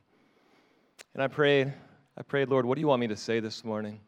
And 1.15 1.23
I 1.23 1.29
prayed, 1.29 1.73
I 2.17 2.23
prayed, 2.23 2.49
Lord, 2.49 2.67
what 2.67 2.75
do 2.75 2.81
you 2.81 2.87
want 2.87 3.01
me 3.01 3.07
to 3.09 3.17
say 3.17 3.41
this 3.41 3.65
morning? 3.65 4.01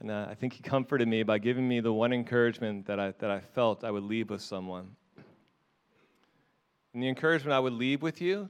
And 0.00 0.10
uh, 0.10 0.26
I 0.30 0.34
think 0.34 0.52
he 0.52 0.62
comforted 0.62 1.08
me 1.08 1.22
by 1.22 1.38
giving 1.38 1.66
me 1.66 1.80
the 1.80 1.92
one 1.92 2.12
encouragement 2.12 2.86
that 2.86 3.00
I, 3.00 3.12
that 3.18 3.30
I 3.30 3.40
felt 3.40 3.84
I 3.84 3.90
would 3.90 4.04
leave 4.04 4.30
with 4.30 4.40
someone. 4.42 4.94
And 6.92 7.02
the 7.02 7.08
encouragement 7.08 7.52
I 7.52 7.60
would 7.60 7.74
leave 7.74 8.00
with 8.00 8.20
you 8.20 8.48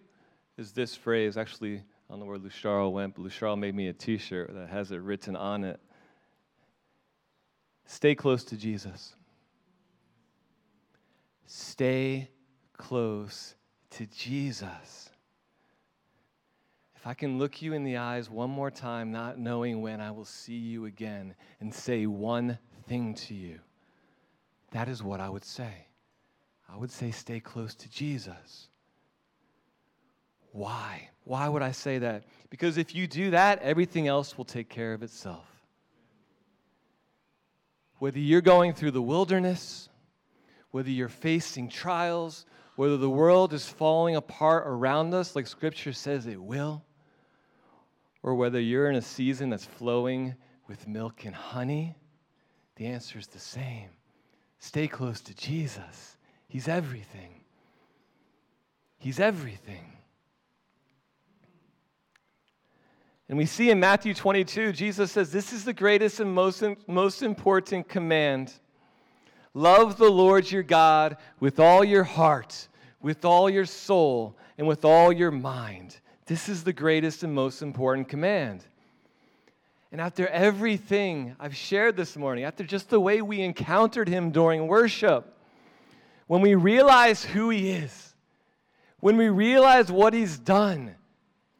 is 0.56 0.72
this 0.72 0.94
phrase. 0.94 1.36
Actually, 1.36 1.76
I 1.76 1.82
don't 2.10 2.20
know 2.20 2.26
where 2.26 2.38
Lucharl 2.38 2.92
went, 2.92 3.14
but 3.14 3.24
Lucharl 3.24 3.58
made 3.58 3.74
me 3.74 3.88
a 3.88 3.92
t 3.92 4.18
shirt 4.18 4.52
that 4.54 4.68
has 4.68 4.90
it 4.90 5.00
written 5.00 5.36
on 5.36 5.64
it. 5.64 5.80
Stay 7.86 8.14
close 8.14 8.44
to 8.44 8.56
Jesus. 8.56 9.14
Stay 11.46 12.30
close 12.76 13.54
to 13.90 14.06
Jesus. 14.06 15.10
If 16.96 17.06
I 17.06 17.14
can 17.14 17.38
look 17.38 17.60
you 17.60 17.74
in 17.74 17.84
the 17.84 17.98
eyes 17.98 18.30
one 18.30 18.50
more 18.50 18.70
time, 18.70 19.12
not 19.12 19.38
knowing 19.38 19.82
when 19.82 20.00
I 20.00 20.10
will 20.10 20.24
see 20.24 20.56
you 20.56 20.86
again, 20.86 21.34
and 21.60 21.72
say 21.72 22.06
one 22.06 22.58
thing 22.88 23.14
to 23.14 23.34
you, 23.34 23.60
that 24.70 24.88
is 24.88 25.02
what 25.02 25.20
I 25.20 25.28
would 25.28 25.44
say. 25.44 25.86
I 26.68 26.76
would 26.76 26.90
say, 26.90 27.10
stay 27.10 27.40
close 27.40 27.74
to 27.74 27.90
Jesus. 27.90 28.68
Why? 30.52 31.10
Why 31.24 31.48
would 31.48 31.62
I 31.62 31.72
say 31.72 31.98
that? 31.98 32.24
Because 32.48 32.78
if 32.78 32.94
you 32.94 33.06
do 33.06 33.30
that, 33.32 33.60
everything 33.60 34.08
else 34.08 34.38
will 34.38 34.44
take 34.44 34.68
care 34.68 34.94
of 34.94 35.02
itself. 35.02 35.46
Whether 37.98 38.18
you're 38.18 38.40
going 38.40 38.72
through 38.72 38.92
the 38.92 39.02
wilderness, 39.02 39.88
whether 40.74 40.90
you're 40.90 41.08
facing 41.08 41.68
trials, 41.68 42.46
whether 42.74 42.96
the 42.96 43.08
world 43.08 43.52
is 43.52 43.64
falling 43.64 44.16
apart 44.16 44.64
around 44.66 45.14
us, 45.14 45.36
like 45.36 45.46
Scripture 45.46 45.92
says 45.92 46.26
it 46.26 46.42
will, 46.42 46.82
or 48.24 48.34
whether 48.34 48.58
you're 48.58 48.90
in 48.90 48.96
a 48.96 49.00
season 49.00 49.50
that's 49.50 49.64
flowing 49.64 50.34
with 50.66 50.88
milk 50.88 51.26
and 51.26 51.32
honey, 51.32 51.94
the 52.74 52.86
answer 52.86 53.20
is 53.20 53.28
the 53.28 53.38
same. 53.38 53.88
Stay 54.58 54.88
close 54.88 55.20
to 55.20 55.34
Jesus. 55.36 56.16
He's 56.48 56.66
everything. 56.66 57.42
He's 58.98 59.20
everything. 59.20 59.92
And 63.28 63.38
we 63.38 63.46
see 63.46 63.70
in 63.70 63.78
Matthew 63.78 64.12
22, 64.12 64.72
Jesus 64.72 65.12
says, 65.12 65.30
This 65.30 65.52
is 65.52 65.64
the 65.64 65.72
greatest 65.72 66.18
and 66.18 66.34
most, 66.34 66.64
most 66.88 67.22
important 67.22 67.88
command. 67.88 68.52
Love 69.54 69.96
the 69.96 70.10
Lord 70.10 70.50
your 70.50 70.64
God 70.64 71.16
with 71.38 71.60
all 71.60 71.84
your 71.84 72.02
heart, 72.02 72.68
with 73.00 73.24
all 73.24 73.48
your 73.48 73.66
soul, 73.66 74.36
and 74.58 74.66
with 74.66 74.84
all 74.84 75.12
your 75.12 75.30
mind. 75.30 75.96
This 76.26 76.48
is 76.48 76.64
the 76.64 76.72
greatest 76.72 77.22
and 77.22 77.32
most 77.32 77.62
important 77.62 78.08
command. 78.08 78.64
And 79.92 80.00
after 80.00 80.26
everything 80.26 81.36
I've 81.38 81.54
shared 81.54 81.96
this 81.96 82.16
morning, 82.16 82.42
after 82.42 82.64
just 82.64 82.90
the 82.90 82.98
way 82.98 83.22
we 83.22 83.42
encountered 83.42 84.08
him 84.08 84.32
during 84.32 84.66
worship, 84.66 85.38
when 86.26 86.40
we 86.40 86.56
realize 86.56 87.24
who 87.24 87.50
he 87.50 87.70
is, 87.70 88.14
when 88.98 89.16
we 89.16 89.28
realize 89.28 89.92
what 89.92 90.12
he's 90.12 90.36
done, 90.36 90.96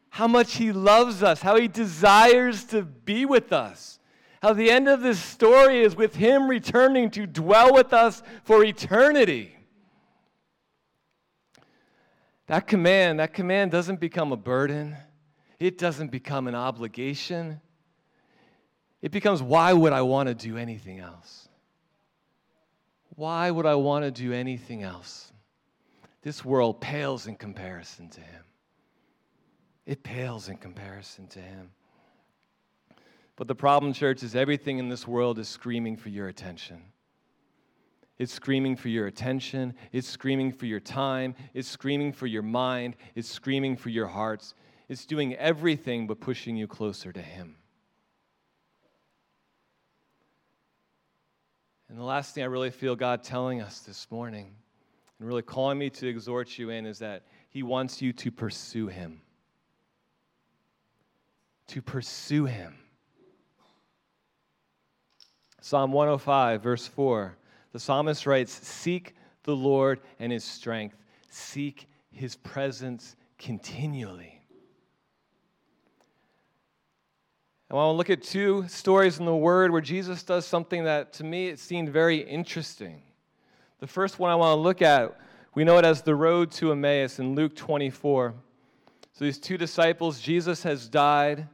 how 0.09 0.27
much 0.27 0.55
he 0.55 0.71
loves 0.73 1.23
us, 1.23 1.41
how 1.41 1.55
he 1.55 1.69
desires 1.69 2.65
to 2.65 2.81
be 2.81 3.25
with 3.25 3.53
us, 3.53 3.94
how 4.45 4.53
the 4.53 4.69
end 4.69 4.87
of 4.87 5.01
this 5.01 5.19
story 5.19 5.81
is 5.81 5.95
with 5.95 6.15
him 6.15 6.47
returning 6.47 7.09
to 7.09 7.25
dwell 7.25 7.73
with 7.73 7.91
us 7.93 8.21
for 8.43 8.63
eternity. 8.63 9.57
That 12.45 12.67
command, 12.67 13.19
that 13.19 13.33
command 13.33 13.71
doesn't 13.71 13.99
become 13.99 14.31
a 14.31 14.37
burden. 14.37 14.97
It 15.59 15.79
doesn't 15.79 16.11
become 16.11 16.45
an 16.45 16.53
obligation. 16.53 17.59
It 19.01 19.11
becomes 19.11 19.41
why 19.41 19.73
would 19.73 19.93
I 19.93 20.03
want 20.03 20.29
to 20.29 20.35
do 20.35 20.57
anything 20.57 20.99
else? 20.99 21.49
Why 23.15 23.49
would 23.49 23.65
I 23.65 23.73
want 23.73 24.05
to 24.05 24.11
do 24.11 24.31
anything 24.31 24.83
else? 24.83 25.33
This 26.21 26.45
world 26.45 26.79
pales 26.79 27.25
in 27.25 27.35
comparison 27.35 28.09
to 28.09 28.21
him. 28.21 28.43
It 29.87 30.03
pales 30.03 30.49
in 30.49 30.57
comparison 30.57 31.25
to 31.29 31.39
him. 31.39 31.71
But 33.35 33.47
the 33.47 33.55
problem, 33.55 33.93
church, 33.93 34.23
is 34.23 34.35
everything 34.35 34.79
in 34.79 34.89
this 34.89 35.07
world 35.07 35.39
is 35.39 35.49
screaming 35.49 35.97
for 35.97 36.09
your 36.09 36.27
attention. 36.27 36.81
It's 38.17 38.31
screaming 38.31 38.77
for 38.77 38.87
your 38.87 39.07
attention. 39.07 39.73
It's 39.91 40.07
screaming 40.07 40.53
for 40.53 40.65
your 40.65 40.79
time. 40.79 41.35
It's 41.53 41.67
screaming 41.67 42.13
for 42.13 42.27
your 42.27 42.43
mind. 42.43 42.95
It's 43.13 43.29
screaming 43.29 43.75
for 43.75 43.89
your 43.89 44.07
hearts. 44.07 44.53
It's 44.87 45.05
doing 45.05 45.35
everything 45.35 46.07
but 46.07 46.21
pushing 46.21 46.55
you 46.55 46.65
closer 46.67 47.11
to 47.11 47.21
Him. 47.21 47.57
And 51.89 51.99
the 51.99 52.03
last 52.03 52.33
thing 52.33 52.43
I 52.43 52.47
really 52.47 52.71
feel 52.71 52.95
God 52.95 53.21
telling 53.21 53.61
us 53.61 53.79
this 53.79 54.07
morning 54.09 54.55
and 55.19 55.27
really 55.27 55.41
calling 55.41 55.77
me 55.77 55.89
to 55.89 56.07
exhort 56.07 56.57
you 56.57 56.69
in 56.69 56.85
is 56.85 56.99
that 56.99 57.23
He 57.49 57.63
wants 57.63 58.01
you 58.01 58.13
to 58.13 58.31
pursue 58.31 58.87
Him. 58.87 59.21
To 61.67 61.81
pursue 61.81 62.45
Him. 62.45 62.77
Psalm 65.65 65.91
105, 65.91 66.61
verse 66.61 66.85
4. 66.85 67.35
The 67.71 67.79
psalmist 67.79 68.27
writes, 68.27 68.51
Seek 68.51 69.15
the 69.41 69.55
Lord 69.55 69.99
and 70.19 70.31
his 70.31 70.43
strength, 70.43 70.95
seek 71.31 71.87
his 72.11 72.35
presence 72.35 73.15
continually. 73.39 74.43
And 77.67 77.71
I 77.71 77.73
want 77.73 77.93
to 77.93 77.97
look 77.97 78.11
at 78.11 78.21
two 78.21 78.67
stories 78.67 79.17
in 79.17 79.25
the 79.25 79.35
Word 79.35 79.71
where 79.71 79.81
Jesus 79.81 80.21
does 80.21 80.45
something 80.45 80.83
that 80.83 81.13
to 81.13 81.23
me 81.23 81.47
it 81.47 81.57
seemed 81.57 81.89
very 81.89 82.19
interesting. 82.19 83.01
The 83.79 83.87
first 83.87 84.19
one 84.19 84.29
I 84.29 84.35
want 84.35 84.55
to 84.55 84.61
look 84.61 84.83
at, 84.83 85.19
we 85.55 85.63
know 85.63 85.79
it 85.79 85.85
as 85.85 86.03
the 86.03 86.13
road 86.13 86.51
to 86.51 86.73
Emmaus 86.73 87.17
in 87.17 87.33
Luke 87.33 87.55
24. 87.55 88.35
So 89.13 89.25
these 89.25 89.39
two 89.39 89.57
disciples, 89.57 90.19
Jesus 90.19 90.61
has 90.61 90.87
died. 90.87 91.47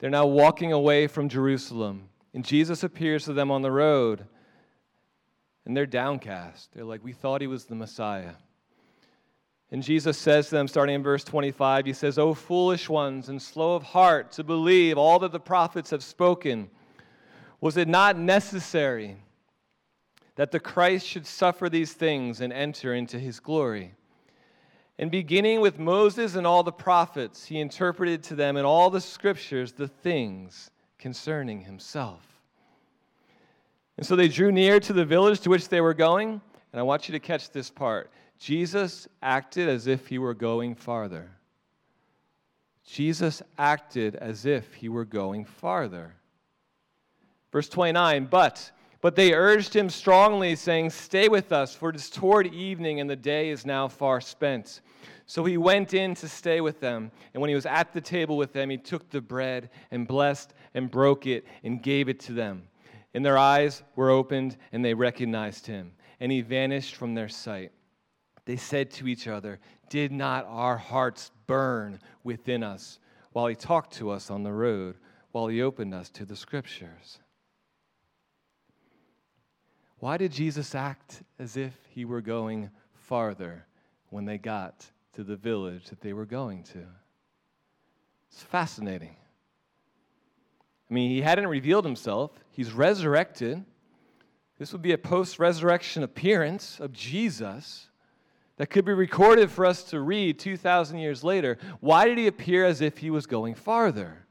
They're 0.00 0.10
now 0.10 0.26
walking 0.26 0.72
away 0.72 1.06
from 1.06 1.28
Jerusalem. 1.28 2.08
And 2.36 2.44
Jesus 2.44 2.82
appears 2.82 3.24
to 3.24 3.32
them 3.32 3.50
on 3.50 3.62
the 3.62 3.72
road 3.72 4.26
and 5.64 5.74
they're 5.74 5.86
downcast. 5.86 6.68
They're 6.74 6.84
like, 6.84 7.02
We 7.02 7.14
thought 7.14 7.40
he 7.40 7.46
was 7.46 7.64
the 7.64 7.74
Messiah. 7.74 8.34
And 9.70 9.82
Jesus 9.82 10.18
says 10.18 10.50
to 10.50 10.56
them, 10.56 10.68
starting 10.68 10.96
in 10.96 11.02
verse 11.02 11.24
25, 11.24 11.86
He 11.86 11.94
says, 11.94 12.18
O 12.18 12.34
foolish 12.34 12.90
ones 12.90 13.30
and 13.30 13.40
slow 13.40 13.74
of 13.74 13.84
heart 13.84 14.32
to 14.32 14.44
believe 14.44 14.98
all 14.98 15.18
that 15.20 15.32
the 15.32 15.40
prophets 15.40 15.88
have 15.88 16.04
spoken, 16.04 16.68
was 17.62 17.78
it 17.78 17.88
not 17.88 18.18
necessary 18.18 19.16
that 20.34 20.50
the 20.50 20.60
Christ 20.60 21.06
should 21.06 21.26
suffer 21.26 21.70
these 21.70 21.94
things 21.94 22.42
and 22.42 22.52
enter 22.52 22.92
into 22.92 23.18
his 23.18 23.40
glory? 23.40 23.94
And 24.98 25.10
beginning 25.10 25.62
with 25.62 25.78
Moses 25.78 26.34
and 26.34 26.46
all 26.46 26.62
the 26.62 26.70
prophets, 26.70 27.46
he 27.46 27.60
interpreted 27.60 28.22
to 28.24 28.34
them 28.34 28.58
in 28.58 28.66
all 28.66 28.90
the 28.90 29.00
scriptures 29.00 29.72
the 29.72 29.88
things 29.88 30.70
concerning 31.06 31.60
himself. 31.60 32.20
And 33.96 34.04
so 34.04 34.16
they 34.16 34.26
drew 34.26 34.50
near 34.50 34.80
to 34.80 34.92
the 34.92 35.04
village 35.04 35.38
to 35.42 35.50
which 35.50 35.68
they 35.68 35.80
were 35.80 35.94
going. 35.94 36.40
And 36.72 36.80
I 36.80 36.82
want 36.82 37.06
you 37.06 37.12
to 37.12 37.20
catch 37.20 37.52
this 37.52 37.70
part. 37.70 38.10
Jesus 38.40 39.06
acted 39.22 39.68
as 39.68 39.86
if 39.86 40.08
he 40.08 40.18
were 40.18 40.34
going 40.34 40.74
farther. 40.74 41.30
Jesus 42.84 43.40
acted 43.56 44.16
as 44.16 44.46
if 44.46 44.74
he 44.74 44.88
were 44.88 45.04
going 45.04 45.44
farther. 45.44 46.12
Verse 47.52 47.68
29 47.68 48.24
But, 48.24 48.72
but 49.00 49.14
they 49.14 49.32
urged 49.32 49.76
him 49.76 49.88
strongly, 49.88 50.56
saying, 50.56 50.90
Stay 50.90 51.28
with 51.28 51.52
us, 51.52 51.72
for 51.72 51.90
it 51.90 51.94
is 51.94 52.10
toward 52.10 52.52
evening, 52.52 52.98
and 52.98 53.08
the 53.08 53.14
day 53.14 53.50
is 53.50 53.64
now 53.64 53.86
far 53.86 54.20
spent. 54.20 54.80
So 55.26 55.44
he 55.44 55.56
went 55.56 55.92
in 55.92 56.14
to 56.16 56.28
stay 56.28 56.60
with 56.60 56.80
them. 56.80 57.10
And 57.34 57.40
when 57.40 57.48
he 57.48 57.54
was 57.54 57.66
at 57.66 57.92
the 57.92 58.00
table 58.00 58.36
with 58.36 58.52
them, 58.52 58.70
he 58.70 58.78
took 58.78 59.10
the 59.10 59.20
bread 59.20 59.70
and 59.90 60.06
blessed 60.06 60.54
and 60.72 60.90
broke 60.90 61.26
it 61.26 61.44
and 61.64 61.82
gave 61.82 62.08
it 62.08 62.20
to 62.20 62.32
them 62.32 62.68
and 63.16 63.24
their 63.24 63.38
eyes 63.38 63.82
were 63.96 64.10
opened, 64.10 64.58
and 64.72 64.84
they 64.84 64.92
recognized 64.92 65.66
him, 65.66 65.92
and 66.20 66.30
he 66.30 66.42
vanished 66.42 66.96
from 66.96 67.14
their 67.14 67.30
sight. 67.30 67.72
They 68.44 68.56
said 68.58 68.90
to 68.90 69.08
each 69.08 69.26
other, 69.26 69.58
Did 69.88 70.12
not 70.12 70.44
our 70.46 70.76
hearts 70.76 71.30
burn 71.46 71.98
within 72.24 72.62
us 72.62 72.98
while 73.32 73.46
he 73.46 73.54
talked 73.54 73.94
to 73.94 74.10
us 74.10 74.30
on 74.30 74.42
the 74.42 74.52
road, 74.52 74.96
while 75.32 75.46
he 75.46 75.62
opened 75.62 75.94
us 75.94 76.10
to 76.10 76.26
the 76.26 76.36
scriptures? 76.36 77.20
Why 79.98 80.18
did 80.18 80.30
Jesus 80.30 80.74
act 80.74 81.22
as 81.38 81.56
if 81.56 81.72
he 81.88 82.04
were 82.04 82.20
going 82.20 82.68
farther 82.92 83.64
when 84.10 84.26
they 84.26 84.36
got 84.36 84.84
to 85.16 85.24
the 85.24 85.36
village 85.36 85.86
that 85.86 86.00
they 86.00 86.12
were 86.12 86.26
going 86.26 86.62
to? 86.62 86.84
It's 88.30 88.42
fascinating. 88.42 89.16
I 90.90 90.94
mean, 90.94 91.10
he 91.10 91.22
hadn't 91.22 91.48
revealed 91.48 91.84
himself, 91.84 92.32
he's 92.50 92.72
resurrected. 92.72 93.64
This 94.58 94.72
would 94.72 94.82
be 94.82 94.92
a 94.92 94.98
post 94.98 95.38
resurrection 95.38 96.02
appearance 96.02 96.80
of 96.80 96.92
Jesus 96.92 97.88
that 98.56 98.68
could 98.68 98.86
be 98.86 98.92
recorded 98.92 99.50
for 99.50 99.66
us 99.66 99.82
to 99.84 100.00
read 100.00 100.38
2,000 100.38 100.98
years 100.98 101.22
later. 101.22 101.58
Why 101.80 102.06
did 102.06 102.16
he 102.16 102.26
appear 102.26 102.64
as 102.64 102.80
if 102.80 102.98
he 102.98 103.10
was 103.10 103.26
going 103.26 103.54
farther? 103.54 104.26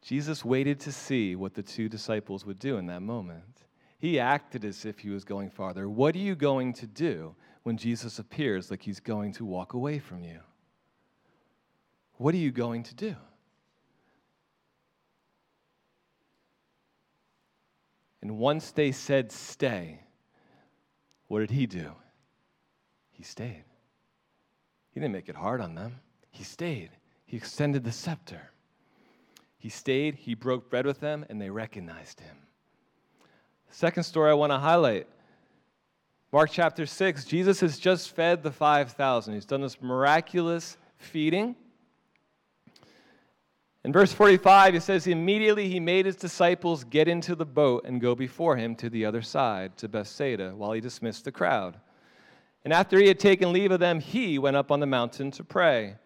Jesus 0.00 0.44
waited 0.44 0.80
to 0.80 0.92
see 0.92 1.36
what 1.36 1.54
the 1.54 1.62
two 1.62 1.88
disciples 1.88 2.46
would 2.46 2.58
do 2.58 2.78
in 2.78 2.86
that 2.86 3.00
moment. 3.00 3.63
He 4.04 4.20
acted 4.20 4.66
as 4.66 4.84
if 4.84 4.98
he 4.98 5.08
was 5.08 5.24
going 5.24 5.48
farther. 5.48 5.88
What 5.88 6.14
are 6.14 6.18
you 6.18 6.34
going 6.34 6.74
to 6.74 6.86
do 6.86 7.34
when 7.62 7.78
Jesus 7.78 8.18
appears 8.18 8.70
like 8.70 8.82
he's 8.82 9.00
going 9.00 9.32
to 9.32 9.46
walk 9.46 9.72
away 9.72 9.98
from 9.98 10.22
you? 10.22 10.40
What 12.18 12.34
are 12.34 12.36
you 12.36 12.50
going 12.50 12.82
to 12.82 12.94
do? 12.94 13.16
And 18.20 18.36
once 18.36 18.72
they 18.72 18.92
said, 18.92 19.32
Stay, 19.32 20.00
what 21.28 21.38
did 21.38 21.52
he 21.52 21.64
do? 21.64 21.92
He 23.10 23.22
stayed. 23.22 23.64
He 24.90 25.00
didn't 25.00 25.14
make 25.14 25.30
it 25.30 25.36
hard 25.36 25.62
on 25.62 25.76
them. 25.76 26.00
He 26.30 26.44
stayed. 26.44 26.90
He 27.24 27.38
extended 27.38 27.84
the 27.84 27.90
scepter. 27.90 28.50
He 29.56 29.70
stayed, 29.70 30.16
he 30.16 30.34
broke 30.34 30.68
bread 30.68 30.84
with 30.84 31.00
them, 31.00 31.24
and 31.30 31.40
they 31.40 31.48
recognized 31.48 32.20
him. 32.20 32.43
Second 33.74 34.04
story 34.04 34.30
I 34.30 34.34
want 34.34 34.52
to 34.52 34.58
highlight 34.58 35.08
Mark 36.32 36.50
chapter 36.52 36.86
6, 36.86 37.24
Jesus 37.24 37.58
has 37.58 37.76
just 37.76 38.14
fed 38.14 38.40
the 38.44 38.52
5,000. 38.52 39.34
He's 39.34 39.44
done 39.44 39.62
this 39.62 39.82
miraculous 39.82 40.76
feeding. 40.96 41.56
In 43.82 43.92
verse 43.92 44.12
45, 44.12 44.76
it 44.76 44.82
says, 44.82 45.08
Immediately 45.08 45.68
he 45.68 45.80
made 45.80 46.06
his 46.06 46.14
disciples 46.14 46.84
get 46.84 47.08
into 47.08 47.34
the 47.34 47.44
boat 47.44 47.84
and 47.84 48.00
go 48.00 48.14
before 48.14 48.56
him 48.56 48.76
to 48.76 48.88
the 48.88 49.04
other 49.04 49.22
side, 49.22 49.76
to 49.78 49.88
Bethsaida, 49.88 50.54
while 50.54 50.70
he 50.70 50.80
dismissed 50.80 51.24
the 51.24 51.32
crowd. 51.32 51.76
And 52.62 52.72
after 52.72 52.96
he 53.00 53.08
had 53.08 53.18
taken 53.18 53.52
leave 53.52 53.72
of 53.72 53.80
them, 53.80 53.98
he 53.98 54.38
went 54.38 54.56
up 54.56 54.70
on 54.70 54.78
the 54.78 54.86
mountain 54.86 55.32
to 55.32 55.42
pray. 55.42 55.96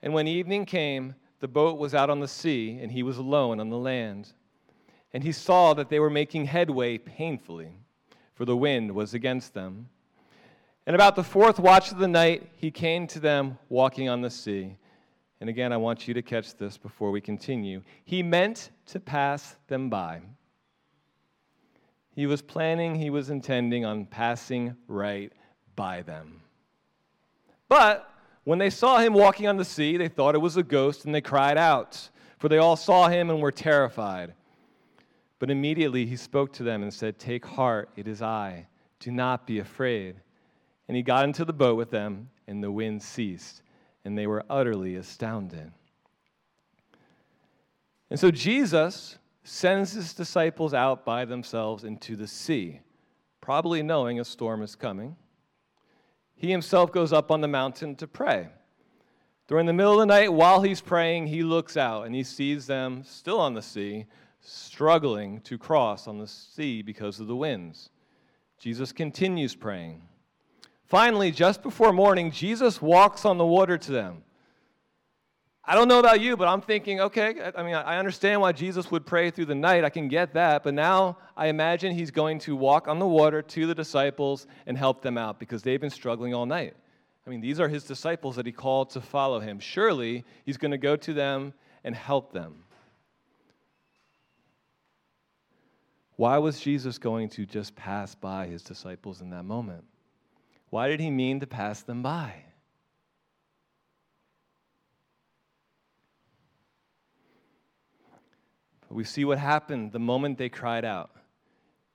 And 0.00 0.14
when 0.14 0.26
evening 0.26 0.64
came, 0.64 1.14
the 1.40 1.48
boat 1.48 1.78
was 1.78 1.94
out 1.94 2.08
on 2.08 2.20
the 2.20 2.28
sea, 2.28 2.78
and 2.80 2.90
he 2.90 3.02
was 3.02 3.18
alone 3.18 3.60
on 3.60 3.68
the 3.68 3.76
land. 3.76 4.32
And 5.12 5.22
he 5.22 5.32
saw 5.32 5.74
that 5.74 5.88
they 5.88 6.00
were 6.00 6.10
making 6.10 6.46
headway 6.46 6.98
painfully, 6.98 7.72
for 8.34 8.44
the 8.44 8.56
wind 8.56 8.92
was 8.92 9.14
against 9.14 9.54
them. 9.54 9.88
And 10.86 10.94
about 10.94 11.16
the 11.16 11.24
fourth 11.24 11.58
watch 11.58 11.90
of 11.90 11.98
the 11.98 12.08
night, 12.08 12.50
he 12.56 12.70
came 12.70 13.06
to 13.08 13.20
them 13.20 13.58
walking 13.68 14.08
on 14.08 14.20
the 14.20 14.30
sea. 14.30 14.76
And 15.40 15.50
again, 15.50 15.72
I 15.72 15.76
want 15.76 16.06
you 16.06 16.14
to 16.14 16.22
catch 16.22 16.54
this 16.56 16.78
before 16.78 17.10
we 17.10 17.20
continue. 17.20 17.82
He 18.04 18.22
meant 18.22 18.70
to 18.86 19.00
pass 19.00 19.56
them 19.66 19.90
by. 19.90 20.20
He 22.14 22.26
was 22.26 22.40
planning, 22.40 22.94
he 22.94 23.10
was 23.10 23.28
intending 23.28 23.84
on 23.84 24.06
passing 24.06 24.76
right 24.88 25.32
by 25.74 26.02
them. 26.02 26.40
But 27.68 28.10
when 28.44 28.58
they 28.58 28.70
saw 28.70 28.98
him 28.98 29.12
walking 29.12 29.46
on 29.48 29.56
the 29.56 29.64
sea, 29.64 29.96
they 29.96 30.08
thought 30.08 30.34
it 30.34 30.40
was 30.40 30.56
a 30.56 30.62
ghost 30.62 31.04
and 31.04 31.14
they 31.14 31.20
cried 31.20 31.58
out, 31.58 32.08
for 32.38 32.48
they 32.48 32.58
all 32.58 32.76
saw 32.76 33.08
him 33.08 33.28
and 33.28 33.40
were 33.40 33.52
terrified. 33.52 34.34
But 35.38 35.50
immediately 35.50 36.06
he 36.06 36.16
spoke 36.16 36.52
to 36.54 36.62
them 36.62 36.82
and 36.82 36.92
said, 36.92 37.18
Take 37.18 37.44
heart, 37.44 37.90
it 37.96 38.08
is 38.08 38.22
I. 38.22 38.68
Do 39.00 39.10
not 39.10 39.46
be 39.46 39.58
afraid. 39.58 40.16
And 40.88 40.96
he 40.96 41.02
got 41.02 41.24
into 41.24 41.44
the 41.44 41.52
boat 41.52 41.76
with 41.76 41.90
them, 41.90 42.30
and 42.46 42.62
the 42.62 42.70
wind 42.70 43.02
ceased, 43.02 43.62
and 44.04 44.16
they 44.16 44.26
were 44.26 44.44
utterly 44.48 44.96
astounded. 44.96 45.72
And 48.08 48.18
so 48.18 48.30
Jesus 48.30 49.18
sends 49.44 49.92
his 49.92 50.14
disciples 50.14 50.72
out 50.72 51.04
by 51.04 51.24
themselves 51.24 51.84
into 51.84 52.16
the 52.16 52.26
sea, 52.26 52.80
probably 53.40 53.82
knowing 53.82 54.20
a 54.20 54.24
storm 54.24 54.62
is 54.62 54.74
coming 54.74 55.16
he 56.36 56.50
himself 56.50 56.92
goes 56.92 57.12
up 57.12 57.30
on 57.30 57.40
the 57.40 57.48
mountain 57.48 57.96
to 57.96 58.06
pray. 58.06 58.48
During 59.48 59.66
the 59.66 59.72
middle 59.72 59.94
of 59.94 60.00
the 60.00 60.06
night, 60.06 60.32
while 60.32 60.62
he's 60.62 60.80
praying, 60.80 61.28
he 61.28 61.42
looks 61.42 61.76
out 61.76 62.04
and 62.04 62.14
he 62.14 62.22
sees 62.22 62.66
them 62.66 63.02
still 63.04 63.40
on 63.40 63.54
the 63.54 63.62
sea, 63.62 64.06
struggling 64.46 65.40
to 65.42 65.58
cross 65.58 66.06
on 66.06 66.18
the 66.18 66.26
sea 66.26 66.82
because 66.82 67.20
of 67.20 67.26
the 67.26 67.36
winds. 67.36 67.90
Jesus 68.58 68.92
continues 68.92 69.54
praying. 69.54 70.02
Finally, 70.84 71.32
just 71.32 71.62
before 71.62 71.92
morning, 71.92 72.30
Jesus 72.30 72.80
walks 72.80 73.24
on 73.24 73.38
the 73.38 73.44
water 73.44 73.76
to 73.76 73.92
them. 73.92 74.22
I 75.68 75.74
don't 75.74 75.88
know 75.88 75.98
about 75.98 76.20
you, 76.20 76.36
but 76.36 76.46
I'm 76.46 76.60
thinking, 76.60 77.00
okay, 77.00 77.50
I 77.56 77.62
mean, 77.64 77.74
I 77.74 77.98
understand 77.98 78.40
why 78.40 78.52
Jesus 78.52 78.88
would 78.92 79.04
pray 79.04 79.32
through 79.32 79.46
the 79.46 79.54
night. 79.56 79.82
I 79.82 79.90
can 79.90 80.06
get 80.06 80.34
that. 80.34 80.62
But 80.62 80.74
now 80.74 81.18
I 81.36 81.48
imagine 81.48 81.92
he's 81.92 82.12
going 82.12 82.38
to 82.40 82.54
walk 82.54 82.86
on 82.86 83.00
the 83.00 83.06
water 83.06 83.42
to 83.42 83.66
the 83.66 83.74
disciples 83.74 84.46
and 84.66 84.78
help 84.78 85.02
them 85.02 85.18
out 85.18 85.40
because 85.40 85.64
they've 85.64 85.80
been 85.80 85.90
struggling 85.90 86.34
all 86.34 86.46
night. 86.46 86.76
I 87.26 87.30
mean, 87.30 87.40
these 87.40 87.58
are 87.58 87.68
his 87.68 87.82
disciples 87.82 88.36
that 88.36 88.46
he 88.46 88.52
called 88.52 88.90
to 88.90 89.00
follow 89.00 89.40
him. 89.40 89.58
Surely 89.58 90.24
he's 90.44 90.56
going 90.56 90.70
to 90.70 90.78
go 90.78 90.94
to 90.94 91.12
them 91.12 91.52
and 91.82 91.96
help 91.96 92.32
them. 92.32 92.62
Why 96.16 96.38
was 96.38 96.60
Jesus 96.60 96.98
going 96.98 97.28
to 97.30 97.46
just 97.46 97.76
pass 97.76 98.14
by 98.14 98.46
his 98.46 98.62
disciples 98.62 99.20
in 99.20 99.30
that 99.30 99.44
moment? 99.44 99.84
Why 100.70 100.88
did 100.88 101.00
he 101.00 101.10
mean 101.10 101.40
to 101.40 101.46
pass 101.46 101.82
them 101.82 102.02
by? 102.02 102.46
we 108.96 109.04
see 109.04 109.26
what 109.26 109.38
happened 109.38 109.92
the 109.92 109.98
moment 109.98 110.38
they 110.38 110.48
cried 110.48 110.84
out. 110.84 111.10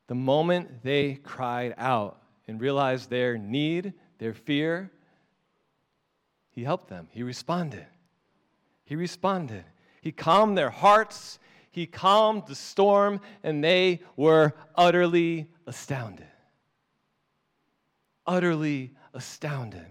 The 0.08 0.16
moment 0.16 0.84
they 0.84 1.16
cried 1.16 1.74
out 1.78 2.22
and 2.48 2.62
realized 2.62 3.10
their 3.10 3.40
need, 3.40 3.94
their 4.20 4.36
fear, 4.36 4.92
he 6.52 6.64
helped 6.64 6.90
them. 6.90 7.08
He 7.12 7.24
responded. 7.24 7.88
He 8.84 8.96
responded. 8.96 9.64
He 10.02 10.12
calmed 10.12 10.56
their 10.56 10.70
hearts. 10.70 11.40
He 11.72 11.88
calmed 11.88 12.44
the 12.48 12.56
storm, 12.56 13.22
and 13.44 13.64
they 13.64 14.02
were 14.18 14.54
utterly 14.76 15.48
astounded. 15.66 16.28
Utterly 18.28 18.92
astounded. 19.14 19.86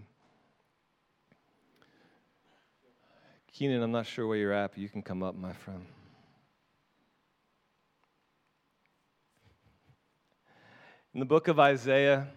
Keenan, 3.50 3.82
I'm 3.82 3.92
not 3.92 4.06
sure 4.06 4.26
where 4.26 4.36
you're 4.36 4.52
at, 4.52 4.72
but 4.72 4.78
you 4.78 4.88
can 4.88 5.02
come 5.02 5.22
up, 5.22 5.34
my 5.34 5.52
friend. 5.52 5.84
In 11.12 11.20
the 11.20 11.26
book 11.26 11.48
of 11.48 11.58
Isaiah, 11.58 12.28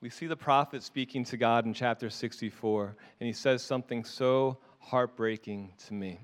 we 0.00 0.10
see 0.10 0.26
the 0.26 0.36
prophet 0.36 0.82
speaking 0.82 1.24
to 1.24 1.36
God 1.36 1.64
in 1.66 1.72
chapter 1.72 2.10
64, 2.10 2.96
and 3.20 3.26
he 3.26 3.32
says 3.32 3.62
something 3.62 4.04
so 4.04 4.58
heartbreaking 4.80 5.72
to 5.86 5.94
me. 5.94 6.18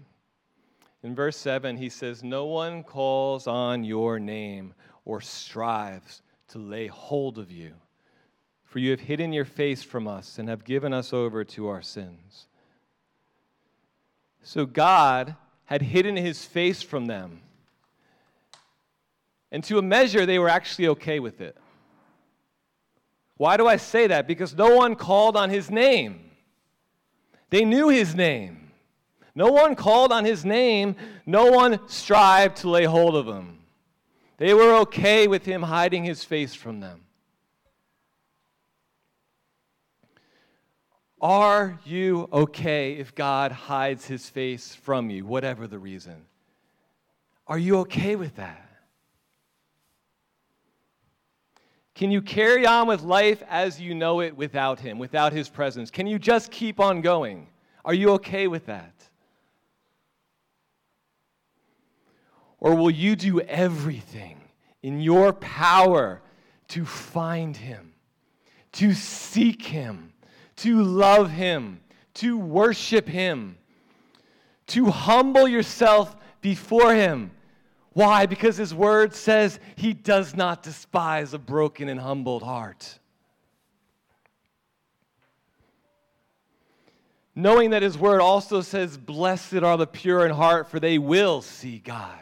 In 1.02 1.14
verse 1.14 1.36
7, 1.36 1.76
he 1.76 1.88
says, 1.88 2.22
No 2.22 2.46
one 2.46 2.84
calls 2.84 3.46
on 3.46 3.84
your 3.84 4.20
name 4.20 4.74
or 5.04 5.20
strives 5.20 6.22
to 6.48 6.58
lay 6.58 6.86
hold 6.86 7.38
of 7.38 7.50
you, 7.50 7.72
for 8.64 8.78
you 8.78 8.90
have 8.90 9.00
hidden 9.00 9.32
your 9.32 9.44
face 9.44 9.82
from 9.82 10.06
us 10.06 10.38
and 10.38 10.48
have 10.48 10.64
given 10.64 10.92
us 10.92 11.12
over 11.12 11.44
to 11.44 11.68
our 11.68 11.82
sins. 11.82 12.46
So 14.42 14.66
God 14.66 15.36
had 15.64 15.82
hidden 15.82 16.16
his 16.16 16.44
face 16.44 16.82
from 16.82 17.06
them. 17.06 17.40
And 19.50 19.62
to 19.64 19.78
a 19.78 19.82
measure, 19.82 20.24
they 20.24 20.38
were 20.38 20.48
actually 20.48 20.88
okay 20.88 21.20
with 21.20 21.40
it. 21.40 21.56
Why 23.36 23.56
do 23.56 23.66
I 23.66 23.76
say 23.76 24.06
that? 24.06 24.26
Because 24.26 24.54
no 24.54 24.76
one 24.76 24.94
called 24.94 25.36
on 25.36 25.50
his 25.50 25.70
name. 25.70 26.30
They 27.50 27.64
knew 27.64 27.88
his 27.88 28.14
name. 28.14 28.61
No 29.34 29.50
one 29.50 29.74
called 29.74 30.12
on 30.12 30.24
his 30.24 30.44
name. 30.44 30.96
No 31.24 31.46
one 31.46 31.80
strived 31.88 32.58
to 32.58 32.70
lay 32.70 32.84
hold 32.84 33.16
of 33.16 33.26
him. 33.26 33.58
They 34.36 34.54
were 34.54 34.74
okay 34.80 35.28
with 35.28 35.44
him 35.44 35.62
hiding 35.62 36.04
his 36.04 36.24
face 36.24 36.54
from 36.54 36.80
them. 36.80 37.00
Are 41.20 41.78
you 41.84 42.28
okay 42.32 42.94
if 42.94 43.14
God 43.14 43.52
hides 43.52 44.06
his 44.06 44.28
face 44.28 44.74
from 44.74 45.08
you, 45.08 45.24
whatever 45.24 45.68
the 45.68 45.78
reason? 45.78 46.26
Are 47.46 47.58
you 47.58 47.78
okay 47.78 48.16
with 48.16 48.36
that? 48.36 48.72
Can 51.94 52.10
you 52.10 52.22
carry 52.22 52.66
on 52.66 52.88
with 52.88 53.02
life 53.02 53.42
as 53.48 53.80
you 53.80 53.94
know 53.94 54.20
it 54.20 54.36
without 54.36 54.80
Him, 54.80 54.98
without 54.98 55.32
His 55.32 55.48
presence? 55.48 55.90
Can 55.90 56.06
you 56.06 56.18
just 56.18 56.50
keep 56.50 56.80
on 56.80 57.00
going? 57.00 57.46
Are 57.84 57.94
you 57.94 58.10
okay 58.12 58.48
with 58.48 58.66
that? 58.66 58.92
Or 62.62 62.76
will 62.76 62.92
you 62.92 63.16
do 63.16 63.40
everything 63.40 64.40
in 64.84 65.00
your 65.00 65.32
power 65.32 66.22
to 66.68 66.84
find 66.84 67.56
Him, 67.56 67.92
to 68.74 68.94
seek 68.94 69.62
Him, 69.62 70.12
to 70.58 70.80
love 70.80 71.28
Him, 71.28 71.80
to 72.14 72.38
worship 72.38 73.08
Him, 73.08 73.58
to 74.68 74.86
humble 74.92 75.48
yourself 75.48 76.14
before 76.40 76.94
Him? 76.94 77.32
Why? 77.94 78.26
Because 78.26 78.56
his 78.58 78.72
word 78.72 79.12
says 79.12 79.58
he 79.74 79.92
does 79.92 80.36
not 80.36 80.62
despise 80.62 81.34
a 81.34 81.38
broken 81.40 81.88
and 81.88 81.98
humbled 81.98 82.44
heart. 82.44 83.00
knowing 87.34 87.70
that 87.70 87.82
his 87.82 87.96
word 87.96 88.20
also 88.20 88.60
says, 88.60 88.98
Blessed 88.98 89.62
are 89.62 89.76
the 89.76 89.86
pure 89.86 90.26
in 90.26 90.32
heart, 90.32 90.68
for 90.68 90.78
they 90.78 90.98
will 90.98 91.42
see 91.42 91.78
God. 91.78 92.21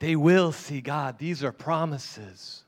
They 0.00 0.16
will 0.16 0.50
see 0.50 0.80
God. 0.80 1.18
These 1.18 1.44
are 1.44 1.52
promises. 1.52 2.64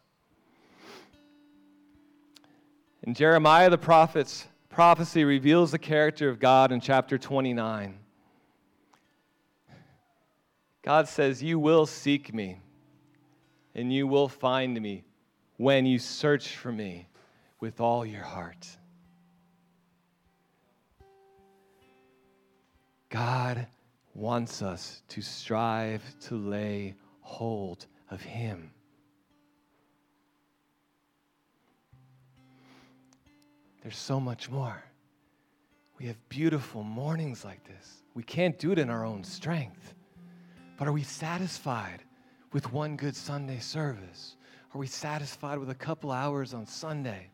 In 3.02 3.14
Jeremiah 3.14 3.70
the 3.70 3.78
prophet's 3.78 4.46
prophecy 4.68 5.24
reveals 5.24 5.72
the 5.72 5.78
character 5.78 6.28
of 6.28 6.38
God 6.38 6.70
in 6.70 6.80
chapter 6.80 7.18
29. 7.18 7.98
God 10.82 11.08
says, 11.08 11.42
You 11.42 11.58
will 11.58 11.86
seek 11.86 12.34
me, 12.34 12.58
and 13.74 13.92
you 13.92 14.06
will 14.06 14.28
find 14.28 14.80
me 14.80 15.04
when 15.56 15.86
you 15.86 15.98
search 15.98 16.56
for 16.56 16.70
me 16.70 17.08
with 17.60 17.80
all 17.80 18.04
your 18.04 18.24
heart. 18.24 18.68
God 23.08 23.66
wants 24.14 24.60
us 24.60 25.02
to 25.08 25.22
strive 25.22 26.02
to 26.26 26.34
lay 26.34 26.94
hold 27.32 27.86
of 28.10 28.20
Him. 28.20 28.70
There's 33.82 33.96
so 33.96 34.20
much 34.20 34.50
more. 34.50 34.82
We 35.98 36.06
have 36.06 36.16
beautiful 36.28 36.82
mornings 36.84 37.44
like 37.44 37.64
this. 37.64 38.02
We 38.14 38.22
can't 38.22 38.58
do 38.58 38.70
it 38.72 38.78
in 38.78 38.90
our 38.90 39.04
own 39.04 39.24
strength. 39.24 39.94
But 40.76 40.88
are 40.88 40.92
we 40.92 41.02
satisfied 41.02 42.02
with 42.52 42.72
one 42.72 42.96
good 42.96 43.16
Sunday 43.16 43.58
service? 43.60 44.36
Are 44.74 44.78
we 44.78 44.86
satisfied 44.86 45.58
with 45.58 45.70
a 45.70 45.74
couple 45.74 46.12
hours 46.12 46.54
on 46.54 46.66
Sunday? 46.66 47.30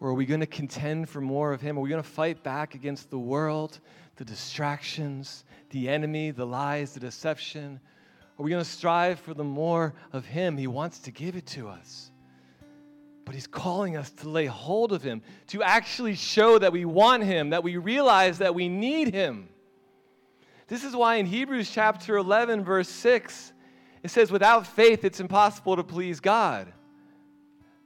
Or 0.00 0.10
are 0.10 0.14
we 0.14 0.24
going 0.24 0.40
to 0.40 0.46
contend 0.46 1.08
for 1.08 1.20
more 1.20 1.52
of 1.52 1.60
Him? 1.60 1.76
Are 1.76 1.80
we 1.80 1.90
going 1.90 2.02
to 2.02 2.08
fight 2.08 2.42
back 2.44 2.74
against 2.76 3.10
the 3.10 3.18
world, 3.18 3.80
the 4.16 4.24
distractions, 4.24 5.44
the 5.70 5.88
enemy, 5.88 6.30
the 6.30 6.46
lies, 6.46 6.94
the 6.94 7.00
deception? 7.00 7.80
Are 8.38 8.44
we 8.44 8.50
going 8.50 8.62
to 8.62 8.70
strive 8.70 9.18
for 9.18 9.34
the 9.34 9.44
more 9.44 9.94
of 10.12 10.24
Him? 10.24 10.56
He 10.56 10.68
wants 10.68 11.00
to 11.00 11.10
give 11.10 11.34
it 11.34 11.46
to 11.46 11.68
us. 11.68 12.10
But 13.24 13.34
He's 13.34 13.48
calling 13.48 13.96
us 13.96 14.10
to 14.12 14.28
lay 14.28 14.46
hold 14.46 14.92
of 14.92 15.02
Him, 15.02 15.22
to 15.48 15.62
actually 15.62 16.14
show 16.14 16.58
that 16.58 16.72
we 16.72 16.84
want 16.84 17.24
Him, 17.24 17.50
that 17.50 17.64
we 17.64 17.76
realize 17.76 18.38
that 18.38 18.54
we 18.54 18.68
need 18.68 19.12
Him. 19.12 19.48
This 20.68 20.84
is 20.84 20.94
why 20.94 21.16
in 21.16 21.26
Hebrews 21.26 21.70
chapter 21.70 22.16
11, 22.16 22.62
verse 22.64 22.88
6, 22.88 23.52
it 24.02 24.10
says, 24.10 24.30
Without 24.30 24.66
faith, 24.66 25.04
it's 25.04 25.18
impossible 25.18 25.76
to 25.76 25.82
please 25.82 26.20
God. 26.20 26.72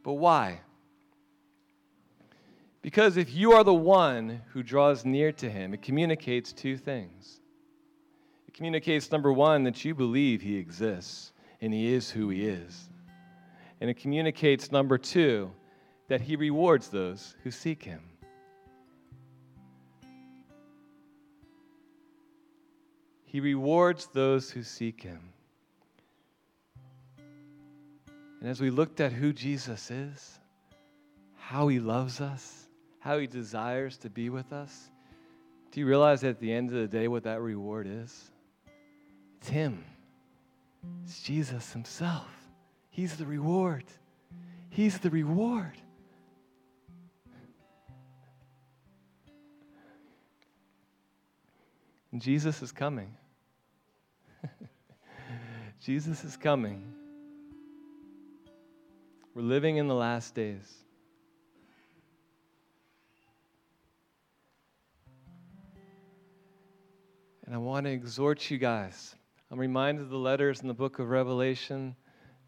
But 0.03 0.15
why? 0.15 0.61
Because 2.83 3.17
if 3.17 3.33
you 3.33 3.53
are 3.53 3.65
the 3.65 3.73
one 3.73 4.43
who 4.53 4.63
draws 4.63 5.05
near 5.05 5.33
to 5.33 5.49
Him, 5.49 5.73
it 5.73 5.81
communicates 5.81 6.53
two 6.53 6.77
things. 6.77 7.41
Communicates, 8.55 9.11
number 9.11 9.33
one, 9.33 9.65
that 9.65 9.85
you 9.85 9.95
believe 9.95 10.43
He 10.43 10.57
exists 10.57 11.33
and 11.61 11.73
He 11.73 11.93
is 11.93 12.11
who 12.11 12.29
He 12.29 12.47
is. 12.47 12.91
And 13.81 13.91
it 13.91 13.95
communicates, 13.95 14.71
number 14.71 14.97
two, 14.97 15.51
that 16.07 16.21
he 16.21 16.37
rewards 16.37 16.89
those 16.89 17.35
who 17.43 17.51
seek 17.51 17.83
him. 17.83 18.03
He 23.25 23.41
rewards 23.41 24.09
those 24.13 24.51
who 24.51 24.63
seek 24.63 25.03
him. 25.03 25.21
And 28.41 28.51
as 28.51 28.61
we 28.61 28.69
looked 28.69 29.01
at 29.01 29.11
who 29.11 29.33
Jesus 29.33 29.91
is, 29.91 30.39
how 31.37 31.69
he 31.69 31.81
loves 31.81 32.21
us, 32.21 32.69
how 32.99 33.19
he 33.19 33.27
desires 33.27 33.97
to 33.97 34.11
be 34.11 34.29
with 34.29 34.53
us, 34.53 34.91
do 35.71 35.81
you 35.81 35.87
realize 35.87 36.23
at 36.25 36.39
the 36.39 36.53
end 36.53 36.69
of 36.69 36.75
the 36.75 36.87
day 36.87 37.09
what 37.09 37.23
that 37.25 37.41
reward 37.41 37.87
is? 37.89 38.32
It's 39.43 39.49
him, 39.49 39.85
it's 41.03 41.21
Jesus 41.21 41.73
himself. 41.73 42.29
He's 42.91 43.17
the 43.17 43.27
reward. 43.27 43.83
He's 44.71 44.99
the 44.99 45.11
reward. 45.11 45.73
And 52.13 52.23
Jesus 52.23 52.63
is 52.63 52.71
coming. 52.71 53.17
Jesus 55.81 56.23
is 56.23 56.37
coming. 56.37 56.93
We're 59.35 59.43
living 59.43 59.79
in 59.79 59.89
the 59.89 59.97
last 59.97 60.37
days. 60.37 60.73
And 67.45 67.53
I 67.53 67.59
want 67.59 67.87
to 67.87 67.91
exhort 67.91 68.49
you 68.49 68.59
guys. 68.59 69.17
I'm 69.53 69.61
reminded 69.61 70.05
of 70.05 70.09
the 70.09 70.17
letters 70.17 70.63
in 70.63 70.69
the 70.69 70.73
book 70.73 70.99
of 70.99 71.11
Revelation 71.11 71.95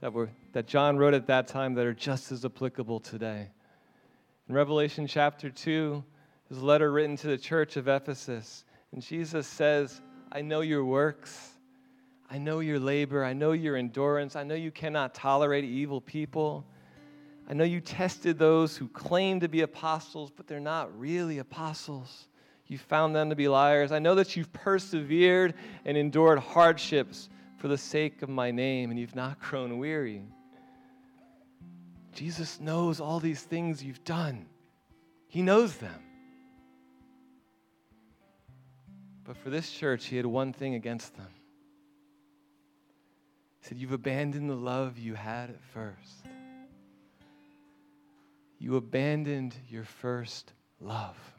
that, 0.01 0.11
were, 0.11 0.31
that 0.55 0.67
John 0.67 0.97
wrote 0.97 1.13
at 1.13 1.27
that 1.27 1.47
time 1.47 1.75
that 1.75 1.85
are 1.85 1.93
just 1.93 2.33
as 2.33 2.47
applicable 2.47 2.99
today. 2.99 3.51
In 4.49 4.55
Revelation 4.55 5.07
chapter 5.07 5.51
2, 5.51 6.03
his 6.49 6.63
letter 6.63 6.91
written 6.91 7.15
to 7.19 7.27
the 7.27 7.37
church 7.37 7.77
of 7.77 7.89
Ephesus, 7.89 8.65
and 8.91 9.03
Jesus 9.03 9.47
says, 9.47 10.01
I 10.33 10.41
know 10.41 10.63
your 10.63 10.83
works. 10.83 11.51
I 12.31 12.39
know 12.39 12.61
your 12.61 12.81
labor. 12.81 13.23
I 13.23 13.35
know 13.35 13.53
your 13.53 13.77
endurance. 13.77 14.35
I 14.35 14.43
know 14.43 14.55
you 14.55 14.71
cannot 14.71 15.15
tolerate 15.15 15.65
evil 15.65 16.01
people. 16.01 16.65
I 17.47 17.53
know 17.53 17.65
you 17.65 17.83
tested 17.83 18.39
those 18.39 18.79
who 18.79 18.89
claim 18.89 19.41
to 19.41 19.49
be 19.49 19.61
apostles, 19.61 20.31
but 20.35 20.47
they're 20.47 20.59
not 20.59 20.99
really 20.99 21.37
apostles. 21.37 22.29
You 22.75 22.79
found 22.79 23.15
them 23.15 23.31
to 23.31 23.37
be 23.37 23.47
liars. 23.47 23.93
I 23.93 24.01
know 24.01 24.17
that 24.17 24.35
you've 24.35 24.53
persevered 24.53 25.55
and 25.85 25.97
endured 25.97 26.41
hardships 26.41 27.29
for 27.57 27.69
the 27.69 27.79
sake 27.79 28.21
of 28.23 28.29
my 28.29 28.51
name, 28.51 28.91
and 28.91 28.99
you've 28.99 29.15
not 29.15 29.39
grown 29.39 29.79
weary. 29.79 30.25
Jesus 32.15 32.59
knows 32.59 32.99
all 32.99 33.21
these 33.21 33.41
things 33.41 33.81
you've 33.81 34.03
done, 34.03 34.47
He 35.29 35.41
knows 35.41 35.77
them. 35.77 36.03
But 39.23 39.37
for 39.37 39.51
this 39.51 39.71
church, 39.71 40.07
He 40.07 40.17
had 40.17 40.27
one 40.27 40.53
thing 40.53 40.75
against 40.75 41.17
them. 41.17 41.31
He 43.61 43.69
said, 43.69 43.79
You've 43.79 43.93
abandoned 43.93 44.51
the 44.51 44.57
love 44.57 44.99
you 44.99 45.15
had 45.15 45.51
at 45.51 45.63
first. 45.63 46.27
You 48.59 48.75
abandoned 48.75 49.55
your 49.71 49.85
first 49.85 50.53
love. 50.81 51.34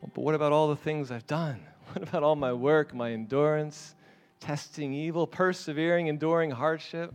But 0.00 0.22
what 0.22 0.34
about 0.34 0.52
all 0.52 0.68
the 0.68 0.76
things 0.76 1.10
I've 1.10 1.26
done? 1.26 1.60
What 1.94 2.06
about 2.06 2.22
all 2.22 2.36
my 2.36 2.52
work, 2.52 2.92
my 2.92 3.12
endurance, 3.12 3.94
testing 4.40 4.92
evil, 4.92 5.26
persevering, 5.26 6.08
enduring 6.08 6.50
hardship? 6.50 7.14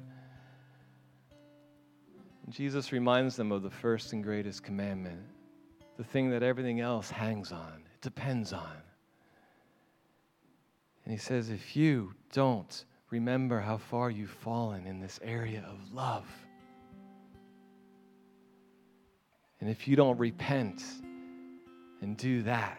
Jesus 2.50 2.92
reminds 2.92 3.36
them 3.36 3.52
of 3.52 3.62
the 3.62 3.70
first 3.70 4.14
and 4.14 4.24
greatest 4.24 4.64
commandment, 4.64 5.22
the 5.98 6.04
thing 6.04 6.32
that 6.32 6.42
everything 6.42 6.80
else 6.80 7.12
hangs 7.12 7.52
on, 7.52 7.84
it 7.94 8.02
depends 8.02 8.52
on. 8.52 8.82
And 11.06 11.12
he 11.12 11.20
says, 11.20 11.52
if 11.52 11.76
you 11.76 12.16
don't 12.32 12.86
remember 13.12 13.60
how 13.60 13.78
far 13.78 14.10
you've 14.10 14.32
fallen 14.32 14.88
in 14.88 15.00
this 15.00 15.20
area 15.22 15.64
of 15.70 15.94
love, 15.94 16.26
and 19.62 19.70
if 19.70 19.88
you 19.88 19.96
don't 19.96 20.18
repent 20.18 20.84
and 22.04 22.18
do 22.18 22.44
that, 22.44 22.78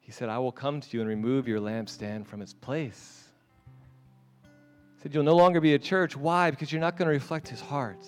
he 0.00 0.10
said, 0.10 0.28
I 0.28 0.38
will 0.38 0.50
come 0.50 0.80
to 0.80 0.88
you 0.90 1.00
and 1.00 1.08
remove 1.08 1.46
your 1.46 1.60
lampstand 1.60 2.26
from 2.26 2.42
its 2.42 2.52
place. 2.52 3.28
He 4.42 5.02
said, 5.02 5.14
You'll 5.14 5.22
no 5.22 5.36
longer 5.36 5.60
be 5.60 5.74
a 5.74 5.78
church. 5.78 6.16
Why? 6.16 6.50
Because 6.50 6.72
you're 6.72 6.80
not 6.80 6.96
going 6.96 7.06
to 7.06 7.12
reflect 7.12 7.46
his 7.46 7.60
heart, 7.60 8.04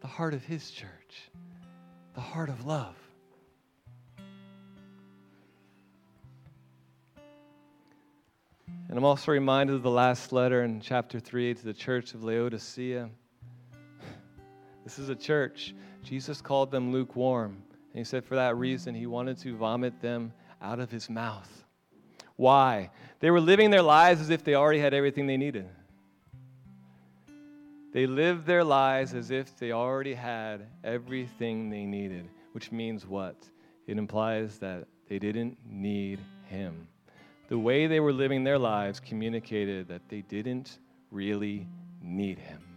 the 0.00 0.08
heart 0.08 0.34
of 0.34 0.44
his 0.44 0.72
church, 0.72 1.30
the 2.14 2.20
heart 2.20 2.48
of 2.48 2.66
love. 2.66 2.96
And 8.88 8.98
I'm 8.98 9.04
also 9.04 9.30
reminded 9.30 9.76
of 9.76 9.84
the 9.84 9.90
last 9.90 10.32
letter 10.32 10.64
in 10.64 10.80
chapter 10.80 11.20
3 11.20 11.54
to 11.54 11.64
the 11.64 11.72
church 11.72 12.12
of 12.14 12.24
Laodicea. 12.24 13.08
This 14.82 14.98
is 14.98 15.10
a 15.10 15.14
church. 15.14 15.76
Jesus 16.02 16.40
called 16.40 16.72
them 16.72 16.90
lukewarm. 16.90 17.62
And 17.92 17.98
he 17.98 18.04
said 18.04 18.24
for 18.24 18.36
that 18.36 18.56
reason, 18.56 18.94
he 18.94 19.06
wanted 19.06 19.38
to 19.38 19.56
vomit 19.56 20.00
them 20.00 20.32
out 20.62 20.78
of 20.78 20.90
his 20.90 21.10
mouth. 21.10 21.64
Why? 22.36 22.90
They 23.18 23.30
were 23.30 23.40
living 23.40 23.70
their 23.70 23.82
lives 23.82 24.20
as 24.20 24.30
if 24.30 24.44
they 24.44 24.54
already 24.54 24.78
had 24.78 24.94
everything 24.94 25.26
they 25.26 25.36
needed. 25.36 25.68
They 27.92 28.06
lived 28.06 28.46
their 28.46 28.62
lives 28.62 29.14
as 29.14 29.30
if 29.32 29.58
they 29.58 29.72
already 29.72 30.14
had 30.14 30.66
everything 30.84 31.68
they 31.68 31.84
needed, 31.84 32.28
which 32.52 32.70
means 32.70 33.06
what? 33.06 33.36
It 33.86 33.98
implies 33.98 34.58
that 34.58 34.86
they 35.08 35.18
didn't 35.18 35.58
need 35.66 36.20
him. 36.46 36.86
The 37.48 37.58
way 37.58 37.88
they 37.88 37.98
were 37.98 38.12
living 38.12 38.44
their 38.44 38.58
lives 38.58 39.00
communicated 39.00 39.88
that 39.88 40.08
they 40.08 40.20
didn't 40.20 40.78
really 41.10 41.66
need 42.00 42.38
him. 42.38 42.69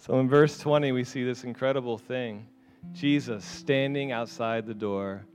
So 0.00 0.18
in 0.18 0.30
verse 0.30 0.56
20, 0.56 0.92
we 0.92 1.04
see 1.04 1.24
this 1.24 1.44
incredible 1.44 1.98
thing 1.98 2.46
Jesus 2.94 3.44
standing 3.44 4.12
outside 4.12 4.66
the 4.66 4.72
door, 4.72 5.26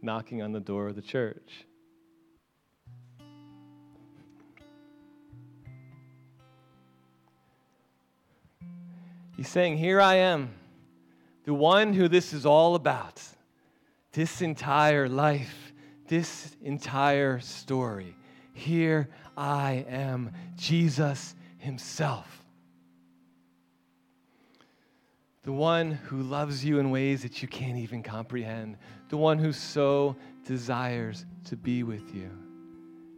knocking 0.00 0.40
on 0.40 0.50
the 0.50 0.60
door 0.60 0.88
of 0.88 0.96
the 0.96 1.02
church. 1.02 1.66
He's 9.36 9.48
saying, 9.48 9.76
Here 9.76 10.00
I 10.00 10.14
am, 10.14 10.54
the 11.44 11.52
one 11.52 11.92
who 11.92 12.08
this 12.08 12.32
is 12.32 12.46
all 12.46 12.76
about. 12.76 13.22
This 14.12 14.40
entire 14.40 15.06
life, 15.06 15.74
this 16.08 16.56
entire 16.62 17.40
story. 17.40 18.16
Here 18.54 19.10
I 19.36 19.84
am, 19.86 20.32
Jesus 20.56 21.34
Himself 21.58 22.43
the 25.44 25.52
one 25.52 25.92
who 25.92 26.22
loves 26.22 26.64
you 26.64 26.78
in 26.78 26.90
ways 26.90 27.22
that 27.22 27.42
you 27.42 27.48
can't 27.48 27.76
even 27.76 28.02
comprehend, 28.02 28.78
the 29.10 29.16
one 29.16 29.38
who 29.38 29.52
so 29.52 30.16
desires 30.46 31.26
to 31.44 31.54
be 31.54 31.82
with 31.82 32.14
you. 32.14 32.30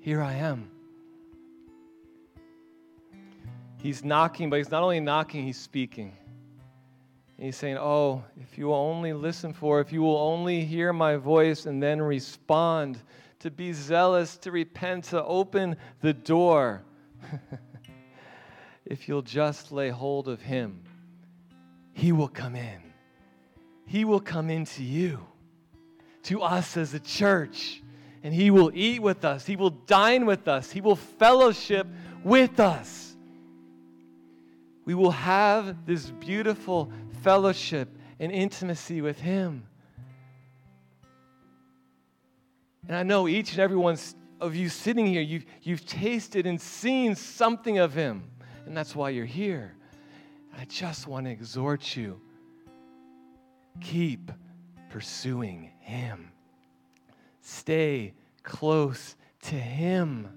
Here 0.01 0.21
I 0.21 0.35
am. 0.35 0.69
He's 3.81 4.05
knocking, 4.05 4.51
but 4.51 4.57
he's 4.57 4.73
not 4.73 4.83
only 4.83 4.99
knocking, 4.99 5.45
he's 5.45 5.59
speaking. 5.59 6.17
And 7.37 7.47
he's 7.47 7.57
saying, 7.57 7.79
Oh, 7.79 8.25
if 8.41 8.59
you 8.59 8.67
will 8.67 8.75
only 8.75 9.12
listen 9.12 9.53
for, 9.53 9.81
if 9.81 9.93
you 9.93 10.03
will 10.03 10.19
only 10.19 10.65
hear 10.65 10.93
my 10.93 11.17
voice 11.17 11.67
and 11.67 11.81
then 11.81 12.03
respond, 12.03 12.99
to 13.39 13.51
be 13.51 13.73
zealous, 13.73 14.37
to 14.39 14.51
repent, 14.51 15.05
to 15.05 15.23
open 15.23 15.77
the 16.01 16.12
door, 16.12 16.83
if 18.85 19.07
you'll 19.07 19.23
just 19.23 19.71
lay 19.71 19.91
hold 19.91 20.27
of 20.27 20.41
him 20.41 20.83
he 21.96 22.12
will 22.12 22.28
come 22.28 22.56
in. 22.56 22.82
He 23.87 24.04
will 24.04 24.20
come 24.20 24.50
into 24.50 24.85
you, 24.85 25.26
to 26.24 26.42
us 26.42 26.76
as 26.76 26.92
a 26.92 27.00
church, 27.00 27.82
and 28.22 28.35
He 28.35 28.50
will 28.50 28.70
eat 28.74 29.00
with 29.00 29.24
us. 29.24 29.46
He 29.46 29.56
will 29.56 29.70
dine 29.70 30.26
with 30.26 30.46
us. 30.46 30.70
He 30.70 30.82
will 30.82 30.96
fellowship 30.96 31.87
with 32.22 32.61
us. 32.61 33.16
We 34.85 34.92
will 34.92 35.12
have 35.12 35.87
this 35.87 36.11
beautiful 36.11 36.92
fellowship 37.22 37.88
and 38.20 38.30
intimacy 38.30 39.00
with 39.00 39.18
Him. 39.18 39.66
And 42.87 42.94
I 42.94 43.04
know 43.04 43.26
each 43.26 43.52
and 43.52 43.61
every 43.61 43.78
one 43.78 43.96
of 44.38 44.54
you 44.54 44.68
sitting 44.68 45.06
here, 45.06 45.22
you've, 45.22 45.46
you've 45.62 45.87
tasted 45.87 46.44
and 46.44 46.61
seen 46.61 47.14
something 47.14 47.78
of 47.78 47.94
Him, 47.94 48.24
and 48.66 48.76
that's 48.76 48.94
why 48.94 49.09
you're 49.09 49.24
here. 49.24 49.76
I 50.59 50.64
just 50.64 51.07
want 51.07 51.27
to 51.27 51.31
exhort 51.31 51.97
you 51.97 52.21
keep 53.81 54.33
pursuing 54.88 55.71
Him, 55.81 56.31
stay 57.42 58.14
close 58.42 59.16
to 59.42 59.55
Him. 59.55 60.29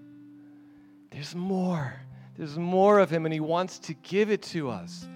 There's 1.11 1.35
more. 1.35 1.93
There's 2.37 2.57
more 2.57 2.99
of 2.99 3.09
Him, 3.09 3.25
and 3.25 3.33
He 3.33 3.39
wants 3.39 3.79
to 3.79 3.93
give 3.93 4.29
it 4.29 4.41
to 4.43 4.69
us. 4.69 5.07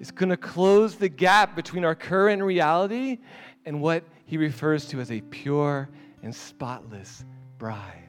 It's 0.00 0.10
going 0.10 0.30
to 0.30 0.36
close 0.36 0.96
the 0.96 1.08
gap 1.08 1.54
between 1.54 1.84
our 1.84 1.94
current 1.94 2.42
reality 2.42 3.18
and 3.66 3.80
what 3.80 4.02
He 4.24 4.38
refers 4.38 4.86
to 4.88 5.00
as 5.00 5.12
a 5.12 5.20
pure 5.20 5.90
and 6.22 6.34
spotless 6.34 7.24
bride. 7.58 8.08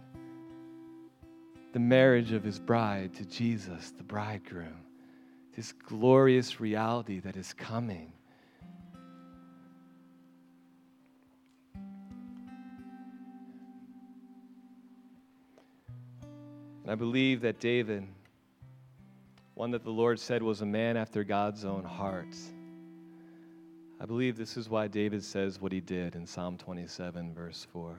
The 1.74 1.80
marriage 1.80 2.32
of 2.32 2.44
His 2.44 2.60
bride 2.60 3.14
to 3.16 3.26
Jesus, 3.26 3.92
the 3.92 4.04
bridegroom 4.04 4.83
this 5.56 5.72
glorious 5.72 6.60
reality 6.60 7.20
that 7.20 7.38
is 7.38 7.54
coming. 7.54 8.12
And 16.82 16.92
I 16.92 16.96
believe 16.96 17.42
that 17.42 17.60
David, 17.60 18.06
one 19.54 19.72
that 19.72 19.84
the 19.84 19.92
Lord 19.92 20.20
said 20.20 20.42
was 20.44 20.62
a 20.62 20.66
man 20.66 20.98
after 20.98 21.24
God's 21.24 21.64
own 21.64 21.84
heart, 21.84 22.36
I 24.02 24.06
believe 24.06 24.36
this 24.36 24.58
is 24.58 24.70
why 24.70 24.88
David 24.88 25.24
says 25.24 25.62
what 25.62 25.72
he 25.72 25.80
did 25.80 26.16
in 26.16 26.26
Psalm 26.26 26.58
27, 26.58 27.34
verse 27.34 27.66
4. 27.72 27.96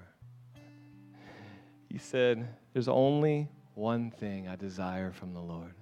He 1.88 1.98
said, 1.98 2.46
There's 2.72 2.88
only 2.88 3.48
one 3.74 4.10
thing 4.10 4.48
I 4.48 4.56
desire 4.56 5.12
from 5.12 5.32
the 5.32 5.40
Lord 5.40 5.74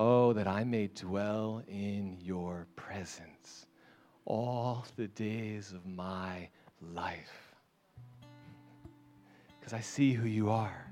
Oh, 0.00 0.32
that 0.32 0.46
I 0.46 0.62
may 0.62 0.86
dwell 0.86 1.60
in 1.66 2.18
your 2.20 2.68
presence 2.76 3.66
all 4.26 4.86
the 4.94 5.08
days 5.08 5.72
of 5.72 5.84
my 5.86 6.48
life. 6.80 7.56
Because 9.58 9.72
I 9.72 9.80
see 9.80 10.12
who 10.12 10.28
you 10.28 10.50
are, 10.50 10.88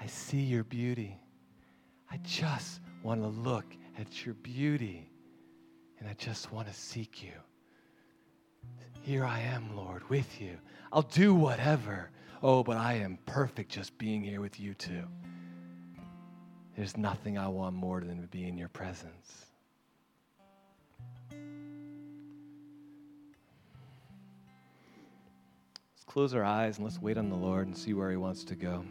I 0.00 0.06
see 0.06 0.40
your 0.40 0.64
beauty. 0.64 1.20
I 2.10 2.16
just 2.24 2.80
want 3.02 3.20
to 3.20 3.28
look 3.28 3.66
at 3.98 4.24
your 4.24 4.34
beauty, 4.36 5.10
and 6.00 6.08
I 6.08 6.14
just 6.14 6.50
want 6.52 6.68
to 6.68 6.74
seek 6.74 7.22
you. 7.22 7.34
Here 9.02 9.26
I 9.26 9.40
am, 9.40 9.76
Lord, 9.76 10.08
with 10.08 10.40
you. 10.40 10.56
I'll 10.90 11.02
do 11.02 11.34
whatever. 11.34 12.08
Oh, 12.42 12.64
but 12.64 12.78
I 12.78 12.94
am 12.94 13.18
perfect 13.26 13.70
just 13.70 13.98
being 13.98 14.22
here 14.22 14.40
with 14.40 14.58
you 14.58 14.72
too. 14.72 15.04
There's 16.76 16.96
nothing 16.96 17.36
I 17.36 17.48
want 17.48 17.74
more 17.74 18.00
than 18.00 18.20
to 18.22 18.26
be 18.26 18.48
in 18.48 18.56
your 18.56 18.68
presence. 18.68 19.46
Let's 25.94 26.04
close 26.06 26.34
our 26.34 26.44
eyes 26.44 26.78
and 26.78 26.84
let's 26.84 27.00
wait 27.00 27.18
on 27.18 27.28
the 27.28 27.36
Lord 27.36 27.66
and 27.66 27.76
see 27.76 27.92
where 27.92 28.10
He 28.10 28.16
wants 28.16 28.44
to 28.44 28.54
go. 28.54 28.84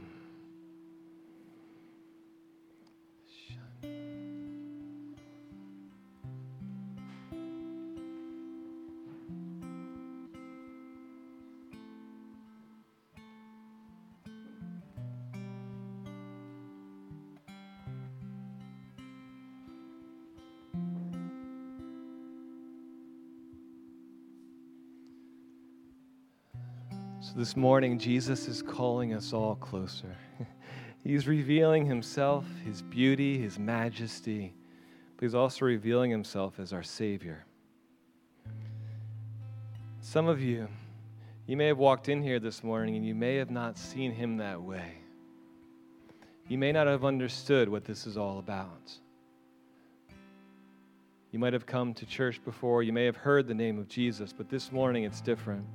So 27.32 27.40
this 27.40 27.56
morning, 27.56 27.98
Jesus 27.98 28.50
is 28.50 28.62
calling 28.62 29.14
us 29.14 29.32
all 29.32 29.56
closer. 29.56 30.18
he's 31.06 31.30
revealing 31.30 31.86
himself, 31.86 32.44
his 32.66 32.82
beauty, 32.82 33.40
his 33.40 33.58
majesty, 33.58 34.54
but 35.16 35.24
he's 35.24 35.34
also 35.34 35.64
revealing 35.64 36.12
himself 36.12 36.60
as 36.60 36.74
our 36.74 36.84
Savior. 36.84 37.46
Some 40.02 40.28
of 40.28 40.42
you, 40.42 40.68
you 41.48 41.56
may 41.56 41.68
have 41.68 41.78
walked 41.78 42.10
in 42.10 42.22
here 42.22 42.38
this 42.38 42.66
morning 42.66 42.98
and 42.98 43.06
you 43.06 43.16
may 43.16 43.38
have 43.38 43.50
not 43.50 43.78
seen 43.78 44.12
him 44.12 44.36
that 44.38 44.62
way. 44.62 44.96
You 46.50 46.58
may 46.58 46.74
not 46.74 46.88
have 46.88 47.06
understood 47.06 47.70
what 47.70 47.86
this 47.86 48.06
is 48.06 48.18
all 48.18 48.40
about. 48.40 48.92
You 51.32 51.40
might 51.40 51.54
have 51.54 51.66
come 51.66 51.94
to 51.94 52.06
church 52.06 52.44
before, 52.44 52.84
you 52.84 52.92
may 52.92 53.06
have 53.06 53.16
heard 53.16 53.48
the 53.48 53.54
name 53.54 53.80
of 53.80 53.88
Jesus, 53.88 54.34
but 54.34 54.50
this 54.50 54.70
morning 54.70 55.06
it's 55.06 55.22
different. 55.22 55.66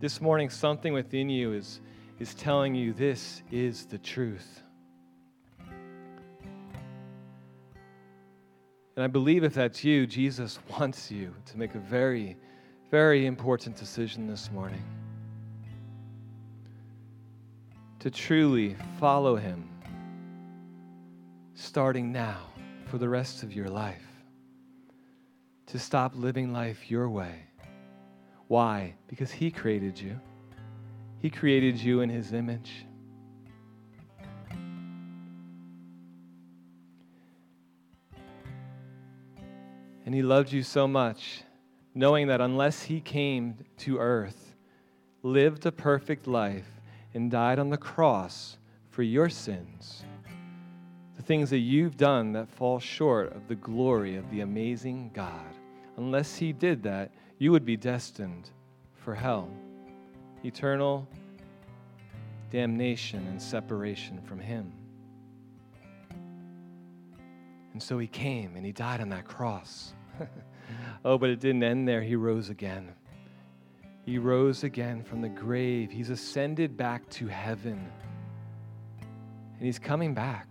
This 0.00 0.18
morning, 0.22 0.48
something 0.48 0.94
within 0.94 1.28
you 1.28 1.52
is, 1.52 1.82
is 2.18 2.34
telling 2.34 2.74
you 2.74 2.94
this 2.94 3.42
is 3.52 3.84
the 3.84 3.98
truth. 3.98 4.62
And 8.96 9.04
I 9.04 9.08
believe 9.08 9.44
if 9.44 9.52
that's 9.52 9.84
you, 9.84 10.06
Jesus 10.06 10.58
wants 10.70 11.10
you 11.10 11.34
to 11.44 11.58
make 11.58 11.74
a 11.74 11.78
very, 11.78 12.38
very 12.90 13.26
important 13.26 13.76
decision 13.76 14.26
this 14.26 14.50
morning. 14.50 14.82
To 17.98 18.10
truly 18.10 18.76
follow 18.98 19.36
Him, 19.36 19.68
starting 21.54 22.10
now 22.10 22.38
for 22.86 22.96
the 22.96 23.10
rest 23.10 23.42
of 23.42 23.52
your 23.52 23.68
life. 23.68 24.06
To 25.66 25.78
stop 25.78 26.14
living 26.16 26.54
life 26.54 26.90
your 26.90 27.10
way 27.10 27.49
why? 28.50 28.94
Because 29.06 29.30
He 29.30 29.52
created 29.52 29.96
you. 30.00 30.18
He 31.20 31.30
created 31.30 31.78
you 31.78 32.00
in 32.00 32.10
His 32.10 32.32
image. 32.32 32.84
And 40.04 40.12
He 40.12 40.22
loved 40.22 40.50
you 40.50 40.64
so 40.64 40.88
much, 40.88 41.44
knowing 41.94 42.26
that 42.26 42.40
unless 42.40 42.82
He 42.82 43.00
came 43.00 43.54
to 43.78 43.98
earth, 43.98 44.56
lived 45.22 45.64
a 45.64 45.70
perfect 45.70 46.26
life, 46.26 46.66
and 47.14 47.30
died 47.30 47.60
on 47.60 47.70
the 47.70 47.78
cross 47.78 48.58
for 48.88 49.04
your 49.04 49.28
sins, 49.28 50.02
the 51.16 51.22
things 51.22 51.50
that 51.50 51.58
you've 51.58 51.96
done 51.96 52.32
that 52.32 52.48
fall 52.48 52.80
short 52.80 53.32
of 53.32 53.46
the 53.46 53.54
glory 53.54 54.16
of 54.16 54.28
the 54.32 54.40
amazing 54.40 55.12
God. 55.14 55.54
Unless 55.96 56.34
He 56.34 56.52
did 56.52 56.82
that, 56.82 57.12
you 57.40 57.50
would 57.50 57.64
be 57.64 57.76
destined 57.76 58.50
for 58.94 59.14
hell, 59.14 59.50
eternal 60.44 61.08
damnation 62.50 63.26
and 63.28 63.40
separation 63.40 64.20
from 64.20 64.38
Him. 64.38 64.70
And 67.72 67.82
so 67.82 67.98
He 67.98 68.06
came 68.06 68.56
and 68.56 68.66
He 68.66 68.72
died 68.72 69.00
on 69.00 69.08
that 69.08 69.24
cross. 69.24 69.94
oh, 71.04 71.16
but 71.16 71.30
it 71.30 71.40
didn't 71.40 71.62
end 71.62 71.88
there. 71.88 72.02
He 72.02 72.14
rose 72.14 72.50
again. 72.50 72.92
He 74.04 74.18
rose 74.18 74.62
again 74.62 75.02
from 75.02 75.22
the 75.22 75.30
grave. 75.30 75.90
He's 75.90 76.10
ascended 76.10 76.76
back 76.76 77.08
to 77.10 77.26
heaven. 77.26 77.90
And 79.56 79.64
He's 79.64 79.78
coming 79.78 80.12
back. 80.12 80.46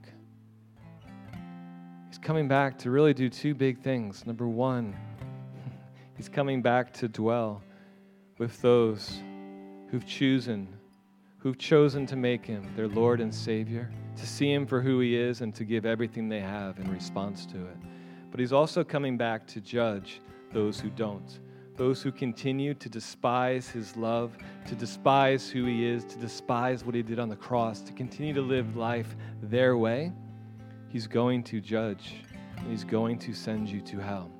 He's 2.07 2.17
coming 2.17 2.47
back 2.47 2.79
to 2.79 2.89
really 2.89 3.13
do 3.13 3.29
two 3.29 3.53
big 3.53 3.79
things. 3.79 4.25
Number 4.25 4.47
one, 4.47 4.95
He's 6.20 6.28
coming 6.28 6.61
back 6.61 6.91
to 6.95 7.07
dwell 7.07 7.63
with 8.39 8.61
those 8.61 9.22
who've 9.88 10.05
chosen, 10.05 10.67
who've 11.38 11.57
chosen 11.57 12.05
to 12.07 12.17
make 12.17 12.45
him 12.45 12.70
their 12.76 12.89
Lord 12.89 13.22
and 13.22 13.34
Savior, 13.34 13.89
to 14.17 14.28
see 14.28 14.51
him 14.51 14.67
for 14.67 14.82
who 14.82 14.99
he 14.99 15.15
is 15.15 15.39
and 15.39 15.55
to 15.55 15.63
give 15.63 15.86
everything 15.86 16.28
they 16.28 16.41
have 16.41 16.78
in 16.78 16.91
response 16.91 17.45
to 17.45 17.65
it. 17.67 17.78
But 18.32 18.41
he's 18.41 18.51
also 18.51 18.84
coming 18.84 19.15
back 19.15 19.47
to 19.47 19.61
judge 19.61 20.20
those 20.51 20.78
who 20.78 20.89
don't, 20.89 21.39
those 21.78 22.01
who 22.01 22.11
continue 22.11 22.74
to 22.74 22.89
despise 22.89 23.70
his 23.70 23.95
love, 23.95 24.38
to 24.67 24.76
despise 24.76 25.49
who 25.49 25.63
he 25.63 25.86
is, 25.86 26.03
to 26.03 26.17
despise 26.17 26.84
what 26.84 26.95
he 26.95 27.01
did 27.01 27.20
on 27.20 27.30
the 27.30 27.38
cross, 27.38 27.80
to 27.84 27.93
continue 27.93 28.34
to 28.34 28.41
live 28.41 28.76
life 28.76 29.15
their 29.41 29.78
way. 29.78 30.11
He's 30.89 31.07
going 31.07 31.43
to 31.45 31.61
judge, 31.61 32.15
and 32.57 32.70
he's 32.70 32.84
going 32.84 33.20
to 33.20 33.34
send 33.34 33.70
you 33.70 33.80
to 33.80 33.99
hell. 33.99 34.34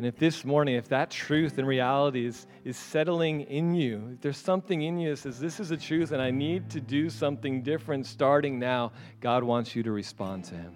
And 0.00 0.06
if 0.06 0.16
this 0.16 0.46
morning, 0.46 0.76
if 0.76 0.88
that 0.88 1.10
truth 1.10 1.58
and 1.58 1.68
reality 1.68 2.24
is, 2.24 2.46
is 2.64 2.78
settling 2.78 3.42
in 3.42 3.74
you, 3.74 4.12
if 4.14 4.22
there's 4.22 4.38
something 4.38 4.80
in 4.80 4.98
you 4.98 5.10
that 5.10 5.18
says, 5.18 5.38
This 5.38 5.60
is 5.60 5.68
the 5.68 5.76
truth 5.76 6.12
and 6.12 6.22
I 6.22 6.30
need 6.30 6.70
to 6.70 6.80
do 6.80 7.10
something 7.10 7.60
different 7.60 8.06
starting 8.06 8.58
now, 8.58 8.92
God 9.20 9.44
wants 9.44 9.76
you 9.76 9.82
to 9.82 9.92
respond 9.92 10.44
to 10.44 10.54
Him. 10.54 10.72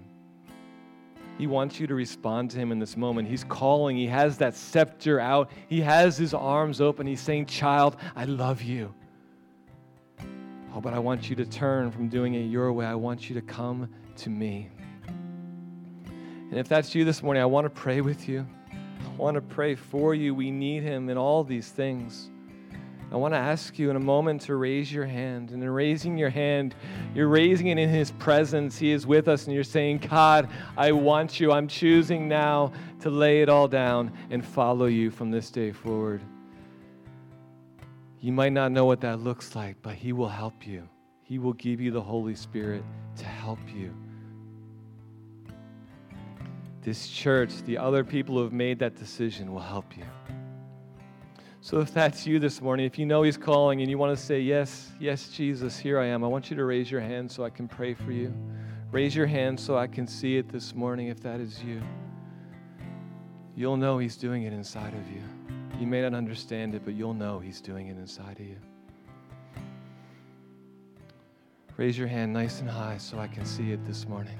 He 1.39 1.47
wants 1.47 1.81
you 1.81 1.87
to 1.87 1.95
respond 1.95 2.51
to 2.51 2.59
Him 2.59 2.70
in 2.70 2.79
this 2.79 2.99
moment. 2.99 3.27
He's 3.27 3.45
calling, 3.45 3.97
He 3.97 4.09
has 4.09 4.37
that 4.37 4.55
scepter 4.55 5.18
out, 5.18 5.51
He 5.68 5.81
has 5.81 6.18
His 6.18 6.35
arms 6.35 6.83
open. 6.83 7.07
He's 7.07 7.22
saying, 7.22 7.47
Child, 7.47 7.97
I 8.14 8.27
love 8.27 8.61
you. 8.61 8.93
Oh, 10.75 10.83
but 10.83 10.93
I 10.93 10.99
want 10.99 11.31
you 11.31 11.37
to 11.37 11.47
turn 11.47 11.91
from 11.91 12.11
doing 12.11 12.35
it 12.35 12.41
your 12.41 12.75
way. 12.75 12.85
I 12.85 12.95
want 12.95 13.31
you 13.31 13.35
to 13.37 13.41
come 13.41 13.89
to 14.16 14.29
me. 14.29 14.68
And 16.05 16.59
if 16.59 16.68
that's 16.68 16.95
you 16.95 17.07
this 17.07 17.22
morning, 17.22 17.43
I 17.43 17.47
want 17.47 17.64
to 17.64 17.70
pray 17.70 18.03
with 18.03 18.29
you. 18.29 18.47
I 19.03 19.16
want 19.16 19.34
to 19.36 19.40
pray 19.40 19.74
for 19.74 20.14
you. 20.14 20.34
We 20.34 20.51
need 20.51 20.82
him 20.82 21.09
in 21.09 21.16
all 21.16 21.45
these 21.45 21.68
things. 21.68 22.30
I 23.14 23.16
want 23.16 23.32
to 23.32 23.38
ask 23.38 23.78
you 23.78 23.90
in 23.90 23.97
a 23.97 24.01
moment 24.01 24.40
to 24.42 24.57
raise 24.57 24.92
your 24.92 25.07
hand. 25.07 25.53
And 25.53 25.62
in 25.62 25.70
raising 25.70 26.18
your 26.18 26.30
hand, 26.30 26.74
you're 27.14 27.28
raising 27.28 27.68
it 27.68 27.78
in 27.78 27.88
His 27.88 28.11
presence. 28.11 28.76
He 28.76 28.90
is 28.90 29.07
with 29.07 29.28
us, 29.28 29.45
and 29.45 29.55
you're 29.55 29.62
saying, 29.62 29.99
God, 29.99 30.49
I 30.76 30.90
want 30.90 31.38
you. 31.38 31.53
I'm 31.53 31.68
choosing 31.68 32.26
now 32.26 32.72
to 33.03 33.11
lay 33.11 33.40
it 33.40 33.49
all 33.49 33.68
down 33.68 34.12
and 34.30 34.45
follow 34.45 34.86
you 34.86 35.12
from 35.12 35.30
this 35.30 35.51
day 35.51 35.70
forward. 35.70 36.22
You 38.18 38.32
might 38.32 38.53
not 38.53 38.72
know 38.72 38.84
what 38.84 39.01
that 39.03 39.20
looks 39.20 39.55
like, 39.55 39.76
but 39.80 39.95
He 39.95 40.12
will 40.12 40.28
help 40.28 40.66
you. 40.66 40.88
He 41.22 41.38
will 41.38 41.53
give 41.53 41.80
you 41.80 41.92
the 41.92 42.03
Holy 42.03 42.34
Spirit 42.34 42.82
to 43.18 43.26
help 43.26 43.61
you 43.72 43.95
this 46.85 47.09
church, 47.09 47.62
the 47.64 47.78
other 47.78 48.05
people 48.05 48.37
who 48.37 48.43
have 48.43 48.53
made 48.53 48.78
that 48.78 48.95
decision 48.95 49.53
will 49.53 49.61
help 49.61 49.97
you. 49.97 50.05
So 51.62 51.80
if 51.80 51.95
that's 51.95 52.26
you 52.26 52.39
this 52.39 52.61
morning, 52.61 52.85
if 52.85 52.99
you 52.99 53.07
know 53.07 53.22
He's 53.22 53.39
calling 53.39 53.80
and 53.80 53.91
you 53.91 53.97
want 53.97 54.16
to 54.16 54.22
say, 54.22 54.39
Yes, 54.41 54.93
yes, 55.01 55.28
Jesus, 55.28 55.78
here 55.78 55.99
I 55.99 56.07
am, 56.07 56.22
I 56.22 56.26
want 56.26 56.51
you 56.51 56.57
to 56.57 56.64
raise 56.64 56.91
your 56.91 57.01
hand 57.01 57.30
so 57.30 57.43
I 57.43 57.49
can 57.49 57.66
pray 57.66 57.95
for 57.95 58.12
you. 58.12 58.35
Raise 58.93 59.16
your 59.16 59.26
hand 59.26 59.59
so 59.59 59.76
I 59.78 59.87
can 59.87 60.07
see 60.07 60.37
it 60.37 60.51
this 60.51 60.74
morning 60.74 61.09
if 61.09 61.20
that 61.20 61.41
is 61.41 61.62
you. 61.64 61.82
You'll 63.57 63.78
know 63.78 63.97
He's 63.97 64.16
doing 64.16 64.43
it 64.43 64.53
inside 64.53 64.93
of 64.93 65.11
you. 65.11 65.22
You 65.80 65.87
may 65.87 66.03
not 66.03 66.12
understand 66.12 66.74
it, 66.74 66.82
but 66.85 66.95
you'll 66.95 67.14
know 67.14 67.39
He's 67.39 67.62
doing 67.62 67.89
it 67.89 67.97
inside 67.97 68.39
of 68.39 68.47
you. 68.47 68.59
Raise 71.78 71.97
your 71.97 72.09
hand 72.09 72.32
nice 72.32 72.61
and 72.61 72.68
high 72.68 72.99
so 72.99 73.18
I 73.18 73.26
can 73.26 73.45
see 73.45 73.72
it 73.72 73.85
this 73.87 74.07
morning. 74.07 74.39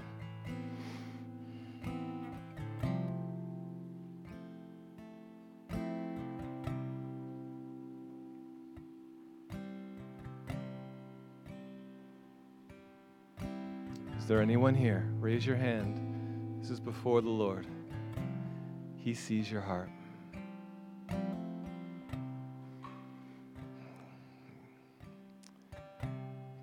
Anyone 14.45 14.75
here? 14.75 15.09
Raise 15.21 15.47
your 15.47 15.57
hand. 15.57 16.61
This 16.61 16.71
is 16.71 16.79
before 16.79 17.23
the 17.23 17.31
Lord. 17.31 17.67
He 18.99 19.15
sees 19.15 19.51
your 19.51 19.63
heart. 19.63 19.89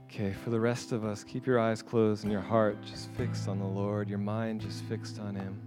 Okay, 0.05 0.31
for 0.43 0.51
the 0.51 0.59
rest 0.59 0.91
of 0.91 1.03
us, 1.03 1.23
keep 1.23 1.47
your 1.47 1.59
eyes 1.59 1.81
closed 1.81 2.23
and 2.23 2.31
your 2.31 2.39
heart 2.39 2.77
just 2.83 3.09
fixed 3.13 3.47
on 3.47 3.57
the 3.57 3.65
Lord, 3.65 4.07
your 4.09 4.19
mind 4.19 4.61
just 4.61 4.83
fixed 4.83 5.17
on 5.17 5.33
Him. 5.33 5.59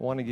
I 0.00 0.04
want 0.04 0.18
to 0.20 0.24
give 0.24 0.30